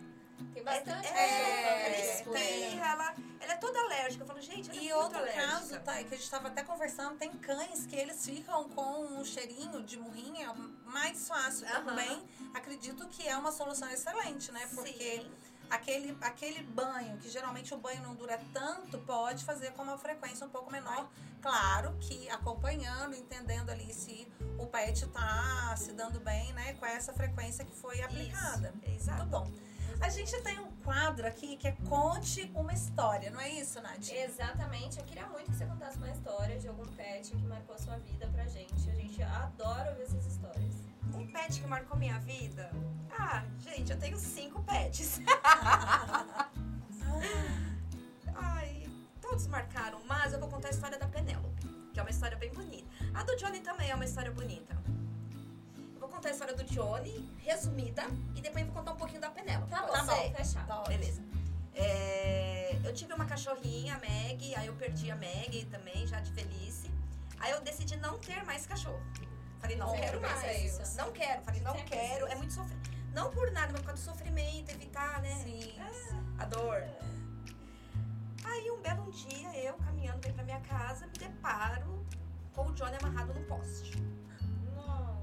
Tem 0.53 0.63
bastante 0.63 1.07
é, 1.07 1.13
cachorro 1.13 1.51
ela 1.51 1.85
também, 1.85 2.17
tipo, 2.17 2.37
espirra, 2.37 2.87
ela, 2.93 3.15
ela 3.41 3.53
é 3.53 3.57
toda 3.57 3.79
alérgica. 3.81 4.23
Eu 4.23 4.27
falo, 4.27 4.41
gente, 4.41 4.71
ela 4.71 4.79
é 4.79 4.83
E 4.83 4.89
muito 4.89 4.97
outro 5.03 5.19
alérgica. 5.19 5.47
caso, 5.47 5.81
tá, 5.81 5.95
que 6.05 6.15
a 6.15 6.17
gente 6.19 6.31
tava 6.31 6.49
até 6.49 6.63
conversando, 6.63 7.17
tem 7.17 7.31
cães 7.33 7.87
que 7.87 7.97
eles 7.97 8.25
ficam 8.25 8.69
com 8.71 9.05
um 9.05 9.25
cheirinho 9.25 9.83
de 9.83 9.97
murrinha 9.99 10.53
mais 10.85 11.27
fácil 11.29 11.67
também. 11.67 12.23
Acredito 12.55 13.07
que 13.09 13.27
é 13.27 13.37
uma 13.37 13.53
solução 13.53 13.89
excelente, 13.91 14.51
né? 14.53 14.69
Porque 14.75 15.21
Sim. 15.21 15.31
aquele, 15.71 16.17
aquele 16.21 16.63
banho, 16.63 17.17
que 17.19 17.29
geralmente 17.29 17.73
o 17.75 17.77
banho 17.79 18.03
não 18.03 18.15
dura 18.15 18.41
tanto, 18.53 18.99
pode 18.99 19.45
fazer 19.45 19.73
com 19.73 19.83
uma 19.83 19.99
frequência 19.99 20.47
um 20.47 20.51
pouco 20.51 20.71
menor. 20.71 21.09
Claro 21.43 21.97
que 22.01 22.29
acompanhando, 22.31 23.15
entendendo 23.15 23.71
ali 23.71 23.93
se 23.95 24.27
o 24.59 24.67
pet 24.67 25.07
tá 25.09 25.75
se 25.77 25.93
dando 25.93 26.19
bem, 26.21 26.53
né? 26.55 26.73
Com 26.75 26.87
essa 26.87 27.13
frequência 27.13 27.65
que 27.65 27.75
foi 27.75 28.03
aplicada. 28.03 28.75
Isso, 28.83 28.95
exato. 28.95 29.19
Muito 29.19 29.31
bom. 29.31 29.76
A 30.01 30.09
gente 30.09 30.41
tem 30.43 30.59
um 30.61 30.71
quadro 30.85 31.27
aqui 31.27 31.57
que 31.57 31.67
é 31.67 31.73
Conte 31.89 32.51
uma 32.55 32.73
História, 32.73 33.31
não 33.31 33.41
é 33.41 33.49
isso, 33.51 33.81
Nath? 33.81 34.11
Exatamente. 34.13 34.99
Eu 34.99 35.05
queria 35.05 35.27
muito 35.27 35.51
que 35.51 35.57
você 35.57 35.67
contasse 35.67 35.97
uma 35.97 36.11
história 36.11 36.59
de 36.59 36.69
algum 36.69 36.87
pet 36.95 37.31
que 37.31 37.47
marcou 37.47 37.75
a 37.75 37.79
sua 37.79 37.97
vida 37.99 38.27
pra 38.29 38.47
gente. 38.47 38.89
A 38.91 38.95
gente 38.95 39.23
adora 39.23 39.91
ouvir 39.91 40.03
essas 40.03 40.27
histórias. 40.27 40.75
Um 41.15 41.27
pet 41.27 41.61
que 41.61 41.67
marcou 41.67 41.97
minha 41.99 42.19
vida? 42.21 42.71
Ah, 43.19 43.43
gente, 43.59 43.91
eu 43.91 43.99
tenho 43.99 44.19
cinco 44.19 44.63
pets. 44.63 45.21
Ai, 48.35 48.87
todos 49.21 49.47
marcaram, 49.47 50.01
mas 50.07 50.33
eu 50.33 50.39
vou 50.39 50.49
contar 50.49 50.69
a 50.69 50.71
história 50.71 50.99
da 50.99 51.09
Penélope, 51.09 51.67
que 51.93 51.99
é 51.99 52.03
uma 52.03 52.11
história 52.11 52.37
bem 52.37 52.53
bonita. 52.53 52.87
A 53.15 53.23
do 53.23 53.35
Johnny 53.37 53.61
também 53.61 53.91
é 53.91 53.95
uma 53.95 54.05
história 54.05 54.31
bonita. 54.31 54.77
Contar 56.17 56.31
a 56.31 56.33
história 56.33 56.55
do 56.55 56.65
Johnny, 56.65 57.31
resumida, 57.45 58.05
e 58.35 58.41
depois 58.41 58.65
eu 58.65 58.73
vou 58.73 58.77
contar 58.81 58.93
um 58.93 58.97
pouquinho 58.97 59.21
da 59.21 59.29
Penélope. 59.29 59.69
Tá 59.71 59.83
bom, 59.83 59.89
Pode 59.89 60.07
ser? 60.07 60.35
fechado. 60.35 60.67
Tá. 60.67 60.83
Beleza. 60.89 61.23
É, 61.75 62.81
eu 62.83 62.95
tive 62.95 63.13
uma 63.13 63.27
cachorrinha, 63.27 63.97
a 63.97 63.99
Meg, 63.99 64.55
aí 64.55 64.67
eu 64.67 64.75
perdi 64.77 65.11
a 65.11 65.17
Meg 65.17 65.67
também, 65.67 66.07
já 66.07 66.19
de 66.21 66.33
velhice. 66.33 66.91
Aí 67.39 67.51
eu 67.53 67.61
decidi 67.61 67.99
não 67.99 68.19
ter 68.19 68.43
mais 68.47 68.67
cachorro. 68.67 68.99
Falei, 69.61 69.77
não 69.77 69.91
Sempre 69.91 70.07
quero 70.07 70.21
mais. 70.23 70.41
pensa 70.41 70.53
isso. 70.55 70.97
Não 70.97 71.13
quero. 71.13 71.43
Falei, 71.43 71.61
não 71.61 71.73
Sempre 71.75 71.91
quero. 71.91 72.21
pensa 72.25 72.33
É 72.33 72.35
muito 72.37 72.55
sofrimento. 72.55 72.91
Não 73.13 73.31
por 73.31 73.51
nada, 73.51 73.73
mas 73.73 73.81
por 73.83 73.87
causa 73.89 74.03
do 74.03 74.05
sofrimento, 74.17 74.71
evitar, 74.71 75.21
né? 75.21 75.35
Sim. 75.45 75.75
A 76.39 76.47
dor. 76.47 76.83
Aí 78.43 78.71
um 78.71 78.81
belo 78.81 79.13
dia, 79.13 79.55
eu 79.59 79.75
caminhando 79.75 80.21
bem 80.21 80.33
pra 80.33 80.45
minha 80.45 80.61
casa, 80.61 81.07
me 81.09 81.13
deparo 81.13 82.07
com 82.55 82.69
o 82.69 82.73
Johnny 82.73 82.97
amarrado 83.03 83.35
no 83.35 83.45
poste. 83.45 84.03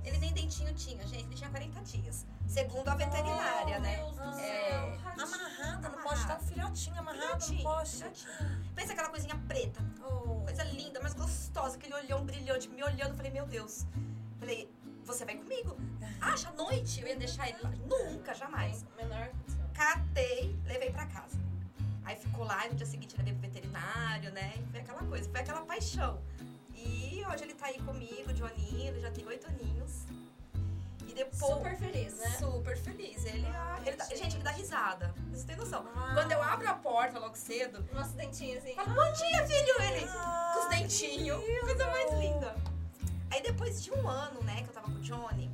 Ele 0.03 0.17
nem 0.17 0.33
dentinho 0.33 0.73
tinha, 0.73 1.05
gente. 1.07 1.23
Ele 1.25 1.35
tinha 1.35 1.49
40 1.49 1.81
dias. 1.81 2.25
Segundo 2.47 2.87
a 2.89 2.95
veterinária, 2.95 3.77
Oh, 3.77 3.81
né? 3.81 3.95
Deus 3.97 4.15
do 4.17 4.23
É, 4.39 4.69
céu. 4.69 4.97
Ratinho. 5.03 5.25
Amarrado 5.25 5.89
no 5.89 6.03
poste, 6.03 6.27
tá 6.27 6.35
um 6.37 6.39
filhotinho 6.41 6.99
amarrado 6.99 7.23
no 7.35 7.41
Filhotinho, 7.41 7.63
poste. 7.63 7.97
filhotinho. 7.97 8.63
Pensa 8.75 8.93
aquela 8.93 9.09
coisinha 9.09 9.35
preta, 9.47 9.81
Oh. 10.05 10.41
coisa 10.43 10.63
linda, 10.65 10.99
mas 11.01 11.13
gostosa, 11.13 11.77
aquele 11.77 11.93
olhão 11.95 12.23
brilhante, 12.25 12.67
me 12.69 12.83
olhando, 12.83 13.11
eu 13.11 13.15
falei, 13.15 13.31
meu 13.31 13.45
Deus. 13.45 13.85
Falei, 14.39 14.69
você 15.05 15.23
vai 15.25 15.35
comigo? 15.37 15.77
Acha 16.21 16.49
à 16.49 16.51
noite 16.53 17.01
eu 17.01 17.07
ia 17.07 17.15
deixar 17.15 17.47
ele 17.49 17.59
lá? 17.61 17.69
Nunca, 17.87 18.33
jamais. 18.33 18.85
Menor. 18.97 19.29
Catei, 19.73 20.55
levei 20.65 20.91
pra 20.91 21.05
casa. 21.07 21.37
Aí 22.05 22.17
ficou 22.17 22.43
lá 22.45 22.65
e 22.65 22.69
no 22.69 22.75
dia 22.75 22.85
seguinte 22.85 23.15
levei 23.17 23.33
pro 23.33 23.41
veterinário, 23.43 24.31
né? 24.33 24.53
E 24.57 24.63
foi 24.71 24.81
aquela 24.81 25.01
coisa, 25.03 25.29
foi 25.29 25.39
aquela 25.39 25.61
paixão. 25.65 26.21
E 26.85 27.23
hoje 27.25 27.43
ele 27.43 27.53
tá 27.53 27.67
aí 27.67 27.79
comigo, 27.81 28.33
Joaninho, 28.35 28.87
ele 28.89 28.99
já 28.99 29.11
tem 29.11 29.25
oito 29.25 29.47
aninhos. 29.47 30.03
E 31.07 31.13
depois. 31.13 31.53
Super 31.53 31.77
feliz, 31.77 32.13
né? 32.17 32.29
Super 32.39 32.77
feliz. 32.77 33.25
Ele, 33.25 33.45
Ai, 33.47 33.83
ele 33.87 33.95
dá- 33.97 34.05
gente. 34.05 34.17
gente, 34.17 34.35
ele 34.35 34.43
dá 34.43 34.51
risada. 34.51 35.13
Vocês 35.29 35.43
têm 35.43 35.55
noção. 35.55 35.85
Ah. 35.95 36.11
Quando 36.13 36.31
eu 36.31 36.41
abro 36.41 36.67
a 36.69 36.73
porta 36.73 37.19
logo 37.19 37.35
cedo, 37.35 37.83
Nosso 37.93 38.13
dentinho 38.15 38.57
assim. 38.57 38.73
fala, 38.75 38.89
bom 38.89 39.13
dia, 39.13 39.47
filho! 39.47 39.81
Ele 39.81 40.05
Ah, 40.09 40.51
com 40.55 40.59
os 40.63 40.69
dentinhos. 40.77 41.41
Coisa 41.61 41.85
mais 41.87 42.13
linda. 42.19 42.55
Aí 43.31 43.41
depois 43.41 43.83
de 43.83 43.91
um 43.91 44.07
ano, 44.07 44.41
né, 44.43 44.61
que 44.63 44.69
eu 44.69 44.73
tava 44.73 44.87
com 44.87 44.97
o 44.97 45.01
Johnny, 45.01 45.49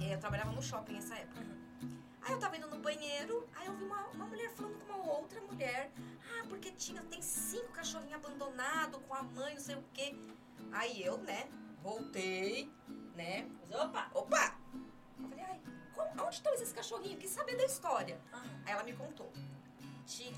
eh, 0.00 0.14
eu 0.14 0.18
trabalhava 0.18 0.50
no 0.52 0.62
shopping 0.62 0.92
nessa 0.94 1.14
época. 1.14 1.40
Aí 2.22 2.32
eu 2.32 2.38
tava 2.40 2.56
indo 2.56 2.68
no 2.68 2.78
banheiro, 2.78 3.48
aí 3.54 3.66
eu 3.66 3.74
vi 3.76 3.84
uma, 3.84 4.06
uma 4.08 4.26
mulher 4.26 4.50
falando 4.50 4.76
com 4.84 4.92
uma 4.92 5.12
outra 5.12 5.40
mulher. 5.40 5.90
Ah, 6.28 6.44
porque 6.48 6.72
tinha, 6.72 7.00
tem 7.02 7.22
cinco 7.22 7.68
cachorrinhos 7.68 8.16
abandonados 8.16 9.00
com 9.06 9.14
a 9.14 9.22
mãe, 9.22 9.54
não 9.54 9.60
sei 9.60 9.76
o 9.76 9.84
quê. 9.94 10.16
Aí 10.72 11.02
eu, 11.02 11.18
né, 11.18 11.48
voltei, 11.82 12.70
né, 13.14 13.48
Opa! 13.70 14.10
opa! 14.14 14.54
Eu 15.18 15.28
falei, 15.28 15.44
ai, 15.44 15.60
como, 15.94 16.24
onde 16.24 16.34
estão 16.36 16.52
esses 16.54 16.72
cachorrinhos? 16.72 17.18
Quis 17.20 17.30
saber 17.30 17.56
da 17.56 17.64
história. 17.64 18.20
Ah, 18.32 18.42
Aí 18.66 18.72
ela 18.72 18.82
me 18.82 18.92
contou. 18.92 19.32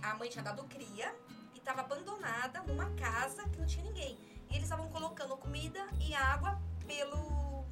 A 0.02 0.14
mãe 0.14 0.28
tinha 0.30 0.42
dado 0.42 0.64
cria 0.64 1.14
e 1.54 1.58
estava 1.58 1.80
abandonada 1.82 2.62
numa 2.62 2.90
casa 2.94 3.46
que 3.50 3.58
não 3.58 3.66
tinha 3.66 3.84
ninguém. 3.84 4.16
E 4.48 4.52
eles 4.54 4.62
estavam 4.64 4.88
colocando 4.88 5.36
comida 5.36 5.86
e 6.00 6.14
água 6.14 6.58
pelo, 6.86 7.66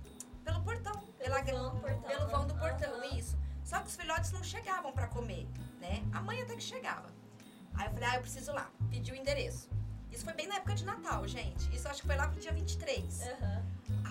pelo 0.45 0.63
portão. 0.63 0.93
Pela, 1.19 1.43
Pelo 1.43 1.59
vão 1.71 1.75
do 1.75 1.81
portão, 1.81 2.03
pelo 2.03 2.27
né? 2.27 2.33
vão 2.33 2.47
do 2.47 2.55
portão, 2.59 2.95
Aham. 2.97 3.17
isso. 3.17 3.39
Só 3.65 3.81
que 3.81 3.87
os 3.87 3.97
filhotes 3.97 4.31
não 4.33 4.45
chegavam 4.45 4.93
para 4.93 5.09
comer, 5.09 5.49
né? 5.81 6.05
A 6.13 6.21
mãe 6.21 6.41
até 6.43 6.55
que 6.55 6.63
chegava. 6.63 7.09
Aí 7.75 7.87
eu 7.87 7.93
falei, 7.93 8.09
ah, 8.11 8.15
eu 8.17 8.21
preciso 8.21 8.53
lá. 8.53 8.71
Pedi 8.91 9.11
o 9.13 9.15
endereço. 9.17 9.71
Isso 10.17 10.25
foi 10.25 10.33
bem 10.33 10.47
na 10.47 10.55
época 10.57 10.75
de 10.75 10.83
Natal, 10.87 11.29
gente. 11.29 11.77
Isso 11.77 11.87
acho 11.87 12.01
que 12.01 12.07
foi 12.07 12.17
lá 12.17 12.27
pro 12.27 12.41
dia 12.41 12.51
23. 12.51 13.21
Aham. 13.21 13.63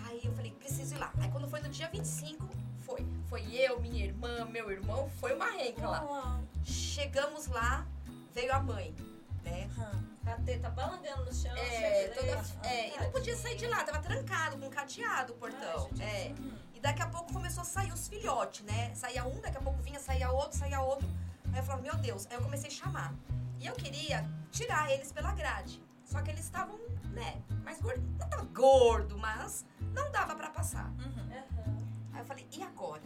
Aí 0.05 0.21
eu 0.23 0.31
falei, 0.33 0.51
preciso 0.51 0.93
ir 0.93 0.99
lá. 0.99 1.11
Aí 1.19 1.31
quando 1.31 1.49
foi 1.49 1.59
no 1.61 1.69
dia 1.69 1.89
25, 1.89 2.47
foi. 2.85 3.03
Foi 3.27 3.41
eu, 3.51 3.79
minha 3.81 4.05
irmã, 4.05 4.45
meu 4.45 4.69
irmão, 4.71 5.09
foi 5.19 5.33
uma 5.33 5.49
renca 5.49 5.89
lá. 5.89 6.03
uau. 6.03 6.43
Chegamos 6.63 7.47
lá, 7.47 7.87
veio 8.31 8.53
a 8.53 8.59
mãe, 8.59 8.95
né? 9.43 9.67
Ah, 9.79 10.33
A 10.33 10.41
teta 10.43 10.69
balangando 10.69 11.25
no 11.25 11.33
chão. 11.33 11.51
É, 11.57 12.09
toda, 12.09 12.69
é, 12.69 12.95
e 12.95 12.99
não 12.99 13.09
podia 13.09 13.35
sair 13.35 13.55
de 13.55 13.65
lá, 13.65 13.83
tava 13.83 13.99
trancado, 13.99 14.59
com 14.59 14.69
cadeado 14.69 15.33
o 15.33 15.37
portão. 15.37 15.89
Ai, 15.91 15.97
gente, 15.97 16.03
é. 16.03 16.35
uhum. 16.37 16.53
E 16.75 16.79
daqui 16.79 17.01
a 17.01 17.07
pouco 17.07 17.33
começou 17.33 17.61
a 17.63 17.65
sair 17.65 17.91
os 17.91 18.07
filhotes, 18.07 18.63
né? 18.63 18.93
Saía 18.93 19.25
um, 19.25 19.41
daqui 19.41 19.57
a 19.57 19.61
pouco 19.61 19.81
vinha, 19.81 19.99
saía 19.99 20.29
outro, 20.29 20.55
saía 20.55 20.79
outro. 20.81 21.07
Aí 21.51 21.57
eu 21.59 21.63
falava, 21.63 21.81
meu 21.81 21.95
Deus. 21.95 22.27
Aí 22.29 22.37
eu 22.37 22.43
comecei 22.43 22.69
a 22.69 22.73
chamar. 22.73 23.11
E 23.59 23.65
eu 23.65 23.73
queria 23.73 24.23
tirar 24.51 24.91
eles 24.91 25.11
pela 25.11 25.31
grade. 25.31 25.83
Só 26.15 26.21
que 26.21 26.31
eles 26.31 26.45
estavam, 26.45 26.79
né, 27.11 27.43
mais 27.65 27.81
gordo. 27.81 28.01
Não 28.17 28.29
tava 28.29 28.43
gordo, 28.45 29.17
mas 29.17 29.65
não 29.93 30.09
dava 30.13 30.33
pra 30.33 30.49
passar. 30.49 30.89
Uhum. 30.91 31.29
Aham. 31.29 31.77
Aí 32.13 32.19
eu 32.21 32.25
falei, 32.25 32.47
e 32.53 32.63
agora? 32.63 33.03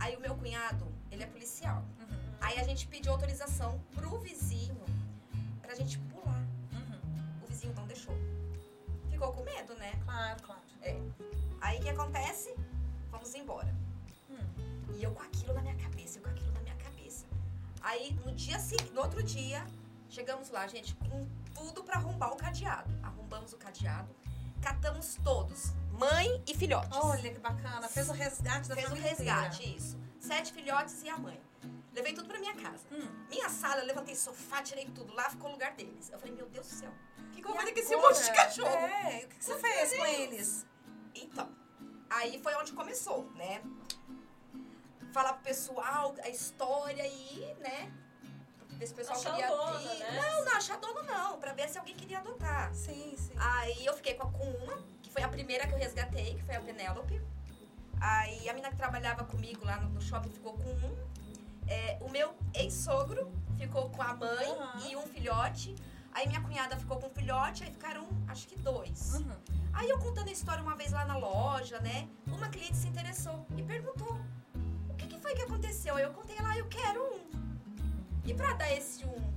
Aí 0.00 0.16
o 0.16 0.20
meu 0.20 0.34
cunhado, 0.34 0.90
ele 1.10 1.22
é 1.22 1.26
policial. 1.26 1.84
Uhum. 2.00 2.34
Aí 2.40 2.58
a 2.58 2.62
gente 2.62 2.88
pediu 2.88 3.12
autorização 3.12 3.78
pro 3.94 4.18
vizinho 4.20 4.82
pra 5.60 5.74
gente 5.74 5.98
pular. 5.98 6.42
Uhum. 6.72 7.42
O 7.42 7.46
vizinho 7.46 7.74
não 7.74 7.86
deixou. 7.86 8.16
Ficou 9.10 9.30
com 9.34 9.44
medo, 9.44 9.74
né? 9.74 9.92
Claro, 10.06 10.42
claro. 10.42 10.62
Aí 11.60 11.78
o 11.78 11.82
que 11.82 11.90
acontece? 11.90 12.56
Vamos 13.10 13.34
embora. 13.34 13.76
Hum. 14.30 14.94
E 14.94 15.02
eu 15.02 15.10
com 15.12 15.22
aquilo 15.22 15.52
na 15.52 15.60
minha 15.60 15.76
cabeça, 15.76 16.18
eu 16.18 16.22
com 16.22 16.30
aquilo 16.30 16.50
na 16.52 16.60
minha 16.60 16.76
cabeça. 16.76 17.26
Aí 17.82 18.18
no 18.24 18.32
dia 18.34 18.58
seguinte, 18.58 18.90
no 18.94 19.02
outro 19.02 19.22
dia, 19.22 19.66
chegamos 20.08 20.48
lá, 20.48 20.66
gente, 20.66 20.94
com 20.96 21.41
tudo 21.54 21.82
pra 21.84 21.96
arrombar 21.96 22.32
o 22.32 22.36
cadeado. 22.36 22.90
Arrombamos 23.02 23.52
o 23.52 23.56
cadeado, 23.56 24.14
catamos 24.60 25.16
todos, 25.24 25.72
mãe 25.92 26.42
e 26.46 26.54
filhotes. 26.54 26.96
Olha 26.96 27.32
que 27.32 27.38
bacana. 27.38 27.88
Fez 27.88 28.08
o 28.08 28.12
resgate 28.12 28.68
da 28.68 28.74
Fez 28.74 28.88
família 28.88 29.08
resgate, 29.10 29.62
inteira. 29.62 29.78
isso. 29.78 29.98
Sete 30.20 30.52
filhotes 30.52 31.02
e 31.02 31.08
a 31.08 31.16
mãe. 31.16 31.40
Levei 31.94 32.12
tudo 32.14 32.28
pra 32.28 32.38
minha 32.38 32.54
casa. 32.54 32.84
Hum. 32.90 33.26
Minha 33.28 33.48
sala, 33.48 33.80
eu 33.80 33.86
levantei 33.86 34.14
sofá, 34.16 34.62
tirei 34.62 34.86
tudo. 34.86 35.12
Lá 35.14 35.28
ficou 35.28 35.50
o 35.50 35.52
lugar 35.52 35.72
deles. 35.74 36.08
Eu 36.10 36.18
falei, 36.18 36.34
meu 36.34 36.48
Deus 36.48 36.66
do 36.66 36.72
céu. 36.74 36.92
O 37.18 37.30
que, 37.32 37.42
que 37.42 37.52
fazer 37.52 37.72
com 37.72 37.78
esse 37.80 37.96
monte 37.96 38.24
de 38.24 38.32
cachorro? 38.32 38.68
É, 38.70 39.24
o 39.24 39.28
que, 39.28 39.36
que 39.36 39.44
você 39.44 39.58
fez 39.58 39.96
com 39.96 40.06
eles? 40.06 40.66
Então, 41.14 41.50
aí 42.08 42.40
foi 42.42 42.54
onde 42.54 42.72
começou, 42.72 43.30
né? 43.32 43.62
Falar 45.12 45.34
pro 45.34 45.42
pessoal 45.42 46.14
a 46.22 46.28
história 46.30 47.06
e, 47.06 47.54
né? 47.60 47.92
Ver 48.82 48.86
se 48.88 48.92
o 48.94 48.96
pessoal 48.96 49.20
queria 49.20 49.46
dono, 49.46 49.80
ir. 49.80 49.98
né? 50.00 50.20
Não, 50.20 50.44
não, 50.44 50.56
achar 50.56 50.76
dono 50.78 51.02
não. 51.04 51.38
Pra 51.38 51.52
ver 51.52 51.68
se 51.68 51.78
alguém 51.78 51.94
queria 51.94 52.18
adotar. 52.18 52.74
Sim, 52.74 53.14
sim. 53.16 53.32
Aí 53.36 53.86
eu 53.86 53.94
fiquei 53.94 54.14
com, 54.14 54.26
a, 54.26 54.30
com 54.32 54.44
uma, 54.44 54.82
que 55.00 55.08
foi 55.08 55.22
a 55.22 55.28
primeira 55.28 55.68
que 55.68 55.72
eu 55.72 55.78
resgatei, 55.78 56.34
que 56.34 56.42
foi 56.42 56.56
a 56.56 56.60
Penélope. 56.60 57.22
Aí 58.00 58.48
a 58.48 58.52
menina 58.52 58.70
que 58.70 58.76
trabalhava 58.76 59.22
comigo 59.24 59.64
lá 59.64 59.76
no, 59.76 59.88
no 59.90 60.00
shopping 60.00 60.30
ficou 60.30 60.54
com 60.54 60.68
um. 60.68 60.96
É, 61.68 61.96
o 62.00 62.10
meu 62.10 62.34
ex-sogro 62.54 63.32
ficou 63.56 63.88
com 63.90 64.02
a 64.02 64.14
mãe 64.14 64.50
Aham. 64.50 64.88
e 64.88 64.96
um 64.96 65.06
filhote. 65.06 65.76
Aí 66.12 66.26
minha 66.26 66.40
cunhada 66.40 66.76
ficou 66.76 66.98
com 66.98 67.06
um 67.06 67.10
filhote, 67.10 67.62
aí 67.62 67.70
ficaram, 67.70 68.08
acho 68.26 68.48
que 68.48 68.56
dois. 68.56 69.14
Uhum. 69.14 69.36
Aí 69.74 69.88
eu 69.88 69.98
contando 70.00 70.26
a 70.26 70.32
história 70.32 70.60
uma 70.60 70.74
vez 70.74 70.90
lá 70.90 71.04
na 71.04 71.16
loja, 71.16 71.78
né? 71.78 72.08
Uma 72.26 72.48
cliente 72.48 72.76
se 72.76 72.88
interessou 72.88 73.46
e 73.56 73.62
perguntou: 73.62 74.20
o 74.90 74.94
que, 74.96 75.06
que 75.06 75.20
foi 75.20 75.36
que 75.36 75.42
aconteceu? 75.42 75.94
Aí 75.94 76.02
eu 76.02 76.12
contei 76.12 76.36
lá, 76.40 76.58
eu 76.58 76.66
quero 76.66 77.00
um. 77.00 77.11
E 78.24 78.34
pra 78.34 78.52
dar 78.54 78.72
esse 78.72 79.04
um? 79.04 79.32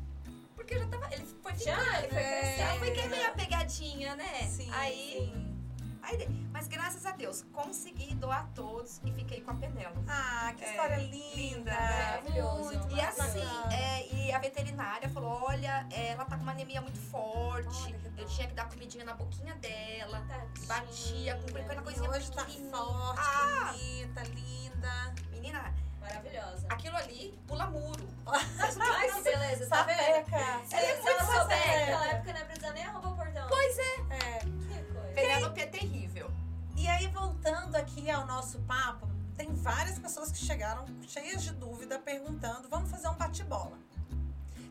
Porque 0.55 0.75
eu 0.75 0.79
já 0.79 0.87
tava. 0.87 1.13
Ele 1.13 1.25
foi 1.41 1.55
Já, 1.55 1.75
ficando, 1.77 1.97
ele 1.97 2.07
foi 2.09 2.17
É. 2.21 2.39
crescendo. 2.55 2.79
foi 2.79 2.91
que 2.91 2.99
é 3.01 3.07
meio 3.07 3.33
pegadinha, 3.33 4.15
né? 4.15 4.47
Sim, 4.47 4.69
aí, 4.71 5.31
sim. 5.33 5.55
aí. 6.01 6.45
Mas 6.51 6.67
graças 6.67 7.05
a 7.05 7.11
Deus, 7.11 7.43
consegui 7.51 8.15
doar 8.15 8.47
todos 8.55 9.01
e 9.03 9.11
fiquei 9.11 9.41
com 9.41 9.51
a 9.51 9.55
Penela. 9.55 9.95
Ah, 10.07 10.53
que 10.55 10.63
É, 10.63 10.69
história 10.69 10.95
linda. 10.97 11.35
linda, 11.35 11.71
né? 11.71 12.21
Maravilhoso. 12.21 12.63
Muito 12.79 12.95
E 12.95 13.01
assim, 13.01 13.41
é, 13.73 14.13
e 14.15 14.31
a 14.31 14.39
veterinária 14.39 15.09
falou: 15.09 15.43
olha, 15.43 15.85
ela 15.91 16.23
tá 16.25 16.37
com 16.37 16.43
uma 16.43 16.51
anemia 16.53 16.79
muito 16.81 16.99
forte. 16.99 17.93
Olha 17.93 18.05
eu 18.17 18.25
tinha 18.27 18.47
que 18.47 18.53
dar 18.53 18.69
comidinha 18.69 19.03
na 19.03 19.13
boquinha 19.13 19.53
dela. 19.55 20.25
Tadinha. 20.27 20.65
Batia 20.67 21.35
com 21.35 21.57
aquela 21.57 21.81
coisinha 21.81 22.09
hoje 22.09 22.31
tá 22.31 22.45
pequenininha. 22.45 22.71
forte, 22.77 23.19
Ah! 23.21 23.71
bonita, 23.73 24.23
linda. 24.23 25.15
Menina, 25.31 25.73
Maravilhosa. 26.07 26.67
aquilo 26.69 26.95
ali 26.97 27.39
pula 27.47 27.67
muro. 27.67 28.07
Ai, 28.27 29.11
que 29.11 29.21
beleza, 29.21 29.67
tá 29.67 29.83
vendo? 29.83 29.99
Ela 29.99 31.01
muito 31.01 31.25
souber 31.25 31.33
sapeca. 31.33 31.79
naquela 31.79 32.07
época, 32.07 32.33
não 32.33 32.39
ia 32.39 32.45
precisar 32.45 32.71
nem 32.73 32.83
arrombar 32.85 33.11
o 33.11 33.15
portão. 33.15 33.47
Pois 33.47 33.77
é. 33.77 33.83
É. 34.09 34.39
Que 34.39 34.93
coisa. 34.93 35.13
Penélope 35.13 35.61
é 35.61 35.65
terrível. 35.67 36.31
E 36.75 36.87
aí, 36.87 37.07
voltando 37.07 37.75
aqui 37.75 38.09
ao 38.09 38.25
nosso 38.25 38.59
papo, 38.61 39.07
tem 39.37 39.53
várias 39.53 39.97
pessoas 39.99 40.31
que 40.31 40.37
chegaram 40.37 40.85
cheias 41.07 41.43
de 41.43 41.51
dúvida, 41.51 41.97
perguntando, 41.99 42.67
vamos 42.69 42.89
fazer 42.89 43.07
um 43.09 43.15
bate-bola. 43.15 43.77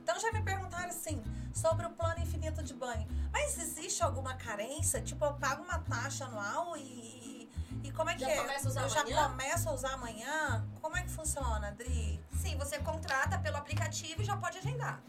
Então 0.02 0.18
já 0.20 0.30
me 0.32 0.42
perguntaram 0.42 0.88
assim, 0.90 1.22
sobre 1.54 1.86
o 1.86 1.90
plano 1.90 2.20
infinito 2.20 2.62
de 2.62 2.74
banho. 2.74 3.06
Mas 3.32 3.56
existe 3.58 4.02
alguma 4.02 4.34
carência? 4.34 5.00
Tipo, 5.00 5.24
eu 5.24 5.34
pago 5.34 5.62
uma 5.62 5.78
taxa 5.78 6.26
anual 6.26 6.76
e, 6.76 7.50
e 7.82 7.90
como 7.92 8.10
é 8.10 8.14
que 8.14 8.20
Já 8.20 8.30
é? 8.30 8.36
começa 8.36 8.68
a 8.68 8.70
usar 8.70 8.82
eu 8.82 8.88
já 8.90 9.00
amanhã? 9.00 9.28
começo 9.30 9.68
a 9.68 9.72
usar 9.72 9.92
amanhã? 9.94 10.66
Como 10.84 10.98
é 10.98 11.02
que 11.02 11.08
funciona, 11.08 11.68
Adri? 11.68 12.22
Sim, 12.42 12.58
você 12.58 12.78
contrata 12.78 13.38
pelo 13.38 13.56
aplicativo 13.56 14.20
e 14.20 14.24
já 14.26 14.36
pode 14.36 14.58
agendar. 14.58 15.00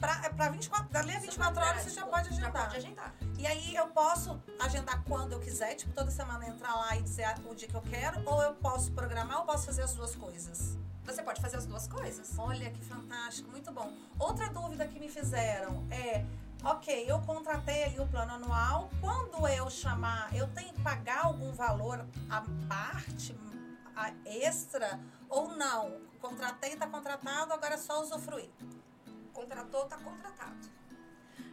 Pra, 0.00 0.24
é 0.24 0.30
pra 0.30 0.48
24, 0.48 0.88
dali 0.88 1.14
a 1.14 1.20
24 1.20 1.62
horas 1.62 1.82
você 1.82 1.90
já 1.90 2.06
pode 2.06 2.28
Já 2.30 2.34
agendar. 2.36 2.62
pode 2.64 2.76
agendar. 2.78 3.14
E 3.36 3.46
aí 3.46 3.74
eu 3.76 3.88
posso 3.88 4.42
agendar 4.58 5.04
quando 5.04 5.32
eu 5.32 5.38
quiser, 5.40 5.74
tipo, 5.74 5.92
toda 5.92 6.10
semana 6.10 6.46
entrar 6.46 6.74
lá 6.74 6.96
e 6.96 7.02
dizer 7.02 7.26
o 7.46 7.54
dia 7.54 7.68
que 7.68 7.74
eu 7.74 7.82
quero, 7.82 8.22
ou 8.24 8.42
eu 8.42 8.54
posso 8.54 8.90
programar 8.92 9.40
ou 9.40 9.44
posso 9.44 9.66
fazer 9.66 9.82
as 9.82 9.92
duas 9.92 10.16
coisas? 10.16 10.78
Você 11.04 11.22
pode 11.22 11.42
fazer 11.42 11.58
as 11.58 11.66
duas 11.66 11.86
coisas. 11.86 12.38
Olha 12.38 12.70
que 12.70 12.82
fantástico, 12.82 13.50
muito 13.50 13.70
bom. 13.70 13.92
Outra 14.18 14.48
dúvida 14.48 14.88
que 14.88 14.98
me 14.98 15.10
fizeram 15.10 15.86
é, 15.90 16.24
ok, 16.64 17.04
eu 17.06 17.20
contratei 17.20 17.84
ali 17.84 18.00
o 18.00 18.06
plano 18.06 18.32
anual, 18.32 18.88
quando 18.98 19.46
eu 19.46 19.68
chamar, 19.68 20.34
eu 20.34 20.48
tenho 20.54 20.72
que 20.72 20.80
pagar 20.80 21.26
algum 21.26 21.52
valor 21.52 22.06
à 22.30 22.42
parte, 22.66 23.38
a 23.94 24.10
extra, 24.24 24.98
ou 25.28 25.48
não? 25.56 26.00
Contratei, 26.20 26.76
tá 26.76 26.86
contratado, 26.86 27.52
agora 27.52 27.74
é 27.74 27.78
só 27.78 28.00
usufruir. 28.00 28.50
Contratou, 29.32 29.84
tá 29.86 29.96
contratado. 29.98 30.78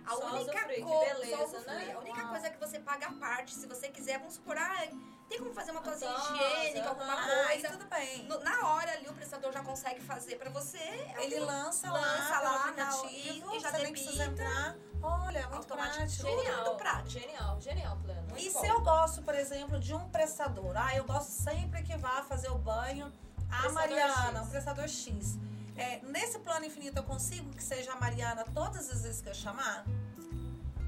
A 0.05 0.09
Só 0.11 0.25
única 0.35 0.51
usufruir, 0.51 0.75
que 0.75 0.81
coisa, 0.81 1.13
beleza, 1.15 1.37
só 1.37 1.43
usufruir. 1.45 1.87
né? 1.87 1.93
A 1.93 1.99
única 1.99 2.19
Uau. 2.21 2.29
coisa 2.29 2.47
é 2.47 2.49
que 2.51 2.59
você 2.59 2.79
paga 2.79 3.07
a 3.07 3.11
parte, 3.13 3.55
se 3.55 3.67
você 3.67 3.89
quiser, 3.89 4.19
vamos 4.19 4.35
supor, 4.35 4.55
ah, 4.57 4.87
tem 5.27 5.39
como 5.39 5.51
fazer 5.53 5.71
uma 5.71 5.81
tosa, 5.81 6.05
higiênica, 6.05 6.89
alguma 6.89 7.13
aham. 7.13 7.31
Ah, 7.31 7.47
aí 7.47 7.61
coisa. 7.61 7.77
tudo 7.77 7.89
bem. 7.89 8.23
No- 8.27 8.39
na 8.41 8.67
hora 8.67 8.91
ali 8.91 9.07
o 9.09 9.13
prestador 9.13 9.51
já 9.51 9.63
consegue 9.63 9.99
fazer 10.01 10.35
pra 10.37 10.49
você. 10.51 10.77
é 10.77 11.23
Ele 11.23 11.41
um- 11.41 11.45
lança, 11.45 11.91
lança 11.91 12.39
lá, 12.39 12.39
lá 12.39 12.67
no 12.71 12.75
na- 12.77 12.87
aplicativo, 12.89 13.53
e- 13.53 13.57
e 13.57 13.59
já 13.59 13.71
você 13.71 13.77
nem 13.83 13.91
precisa 13.91 14.23
debita. 14.25 14.43
entrar. 14.43 14.75
Olha, 15.01 15.41
muito 15.41 15.55
Automático. 15.55 15.95
prático. 15.97 16.21
Genial. 16.27 16.43
Genial, 16.45 16.75
prático. 16.77 17.09
genial, 17.09 17.61
genial 17.61 17.97
plano. 17.97 18.21
Muito 18.29 18.39
E 18.43 18.49
bom. 18.51 18.59
se 18.59 18.67
eu 18.67 18.81
gosto, 18.81 19.21
por 19.23 19.35
exemplo, 19.35 19.79
de 19.79 19.93
um 19.93 20.07
prestador? 20.09 20.75
Ah, 20.77 20.95
eu 20.95 21.03
gosto 21.03 21.29
sempre 21.29 21.81
que 21.83 21.95
vá 21.97 22.21
fazer 22.23 22.49
o 22.49 22.57
banho 22.57 23.11
a 23.49 23.61
Prestador 23.61 23.73
Mariana, 23.73 24.39
X. 24.39 24.47
o 24.47 24.51
prestador 24.51 24.87
X. 24.87 25.39
É, 25.77 26.01
nesse 26.05 26.39
plano 26.39 26.65
infinito 26.65 26.97
eu 26.97 27.03
consigo 27.03 27.49
que 27.51 27.61
seja 27.63 27.91
a 27.93 27.95
Mariana 27.99 28.45
todas 28.53 28.89
as 28.89 29.03
vezes 29.03 29.21
que 29.21 29.29
eu 29.29 29.33
chamar? 29.33 29.85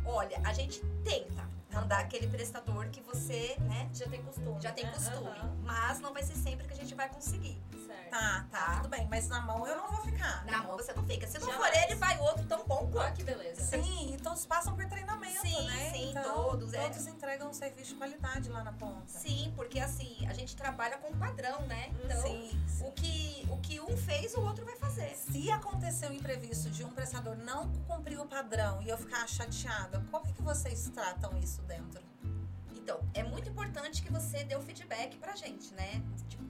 Olha, 0.06 0.40
a 0.46 0.54
gente 0.54 0.80
tenta 1.04 1.48
mandar 1.74 2.00
aquele 2.00 2.28
prestador 2.28 2.90
que 2.90 3.02
você, 3.02 3.58
né, 3.62 3.90
Já 3.94 4.08
tem 4.08 4.24
costume. 4.24 4.62
já 4.62 4.72
tem 4.72 4.86
né? 4.86 4.92
costume. 4.94 5.28
Aham, 5.28 5.56
Mas 5.64 6.00
não 6.00 6.14
vai 6.14 6.24
ser 6.24 6.36
sempre 6.36 6.66
que 6.68 6.74
a 6.74 6.78
gente 6.78 6.96
vai 6.96 7.10
conseguir. 7.10 7.62
Tá, 8.10 8.46
tá, 8.52 8.66
Tá. 8.66 8.76
tudo 8.78 8.90
bem. 8.90 9.08
Mas 9.10 9.28
na 9.28 9.42
mão 9.42 9.66
eu 9.68 9.76
não 9.78 9.88
vou 9.90 10.02
ficar. 10.02 10.46
Na 10.46 10.64
mão 10.64 10.76
você 10.78 10.94
não 10.94 11.04
fica. 11.06 11.28
Se 11.28 11.40
não 11.40 11.50
Jamais. 11.52 11.74
for 11.74 11.84
ele, 11.84 11.96
vai 11.96 12.18
outro 12.20 12.46
tão 12.46 12.66
bom 12.66 12.90
quanto. 12.92 13.16
que 13.18 13.24
beleza. 13.24 13.62
Sim, 13.62 14.14
e 14.14 14.18
todos 14.18 14.46
passam 14.46 14.76
por 14.76 14.86
treinamento, 14.86 15.42
Sim, 15.42 15.66
né? 15.66 15.92
sim, 15.92 16.10
então, 16.12 16.24
todos, 16.44 16.74
é. 16.74 16.82
Todos 16.84 17.08
entregam 17.08 17.50
um 17.50 17.54
serviço 17.54 17.92
de 17.92 17.96
qualidade 17.96 18.50
lá 18.50 18.64
na 18.64 18.74
ponta. 18.74 19.08
Sim, 19.08 19.52
porque 19.56 19.80
assim, 19.80 20.26
a 20.28 20.34
gente 20.34 20.56
trabalha 20.56 20.98
com 20.98 21.12
padrão, 21.18 21.62
né? 21.68 21.90
Então, 22.04 22.22
Sim, 22.22 22.52
sim. 22.68 22.86
o 22.86 22.92
que, 22.92 23.48
o 23.50 23.58
que 23.58 23.80
um 23.80 23.96
fez, 23.98 24.34
o 24.36 24.42
outro 24.42 24.66
vai 24.66 24.76
fazer. 24.76 25.16
Se 25.16 25.50
acontecer 25.52 26.10
um 26.10 26.14
imprevisto 26.14 26.70
de 26.70 26.84
um 26.84 26.90
prestador 26.90 27.36
não 27.38 27.72
cumprir 27.88 28.20
o 28.20 28.26
padrão 28.28 28.82
e 28.82 28.90
eu 28.90 28.98
ficar 28.98 29.28
chateada, 29.28 30.04
como 30.12 30.28
é 30.28 30.32
que 30.32 30.42
vocês 30.42 30.90
tratam 30.94 31.38
isso 31.40 31.62
dentro? 31.64 32.02
Então, 32.76 33.00
é 33.14 33.22
muito 33.24 33.50
importante 33.50 34.02
que 34.02 34.12
você 34.12 34.44
dê 34.44 34.56
o 34.56 34.62
feedback 34.62 35.18
pra 35.18 35.36
gente, 35.36 35.74
né? 35.74 36.02
Tipo, 36.30 36.44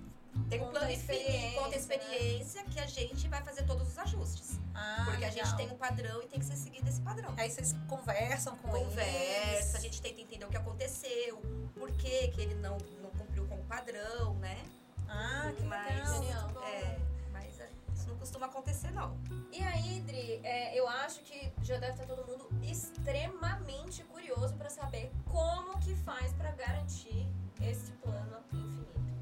tem 0.49 0.61
um 0.63 0.69
plano 0.69 0.89
infinito, 0.91 1.11
experiência, 1.21 1.59
conta 1.61 1.75
a 1.75 1.77
experiência 1.79 2.63
que 2.65 2.79
a 2.79 2.85
gente 2.85 3.27
vai 3.27 3.41
fazer 3.43 3.63
todos 3.63 3.87
os 3.89 3.97
ajustes. 3.97 4.59
Ah, 4.73 5.03
porque 5.05 5.25
a 5.25 5.29
gente 5.29 5.43
legal. 5.43 5.57
tem 5.57 5.71
um 5.71 5.77
padrão 5.77 6.21
e 6.23 6.27
tem 6.27 6.39
que 6.39 6.45
ser 6.45 6.55
seguido 6.55 6.87
esse 6.87 7.01
padrão. 7.01 7.33
Aí 7.37 7.49
vocês 7.49 7.75
conversam 7.87 8.55
com 8.57 8.75
eles. 8.75 8.87
Conversa, 8.89 9.77
a 9.77 9.81
gente 9.81 10.01
tenta 10.01 10.21
entender 10.21 10.45
o 10.45 10.49
que 10.49 10.57
aconteceu, 10.57 11.37
por 11.73 11.91
que, 11.93 12.27
que 12.29 12.41
ele 12.41 12.55
não, 12.55 12.77
não 13.01 13.09
cumpriu 13.11 13.45
com 13.47 13.55
o 13.55 13.63
padrão, 13.65 14.35
né? 14.35 14.63
Ah, 15.07 15.51
que 15.55 15.63
Mas- 15.63 16.19
legal. 16.19 16.49
Bom. 16.49 16.61
É, 16.63 16.97
mas 17.31 17.59
é, 17.59 17.69
isso 17.93 18.07
não 18.07 18.17
costuma 18.17 18.45
acontecer, 18.45 18.91
não. 18.91 19.17
E 19.51 19.61
aí, 19.61 20.01
Dri, 20.01 20.39
é, 20.43 20.77
eu 20.77 20.87
acho 20.87 21.21
que 21.21 21.51
já 21.63 21.77
deve 21.77 21.93
estar 21.93 22.05
todo 22.05 22.25
mundo 22.27 22.47
extremamente 22.63 24.03
curioso 24.03 24.53
pra 24.55 24.69
saber 24.69 25.11
como 25.25 25.77
que 25.79 25.95
faz 25.95 26.31
pra 26.33 26.51
garantir 26.51 27.25
esse 27.61 27.91
plano 27.93 28.37
infinito. 28.53 29.16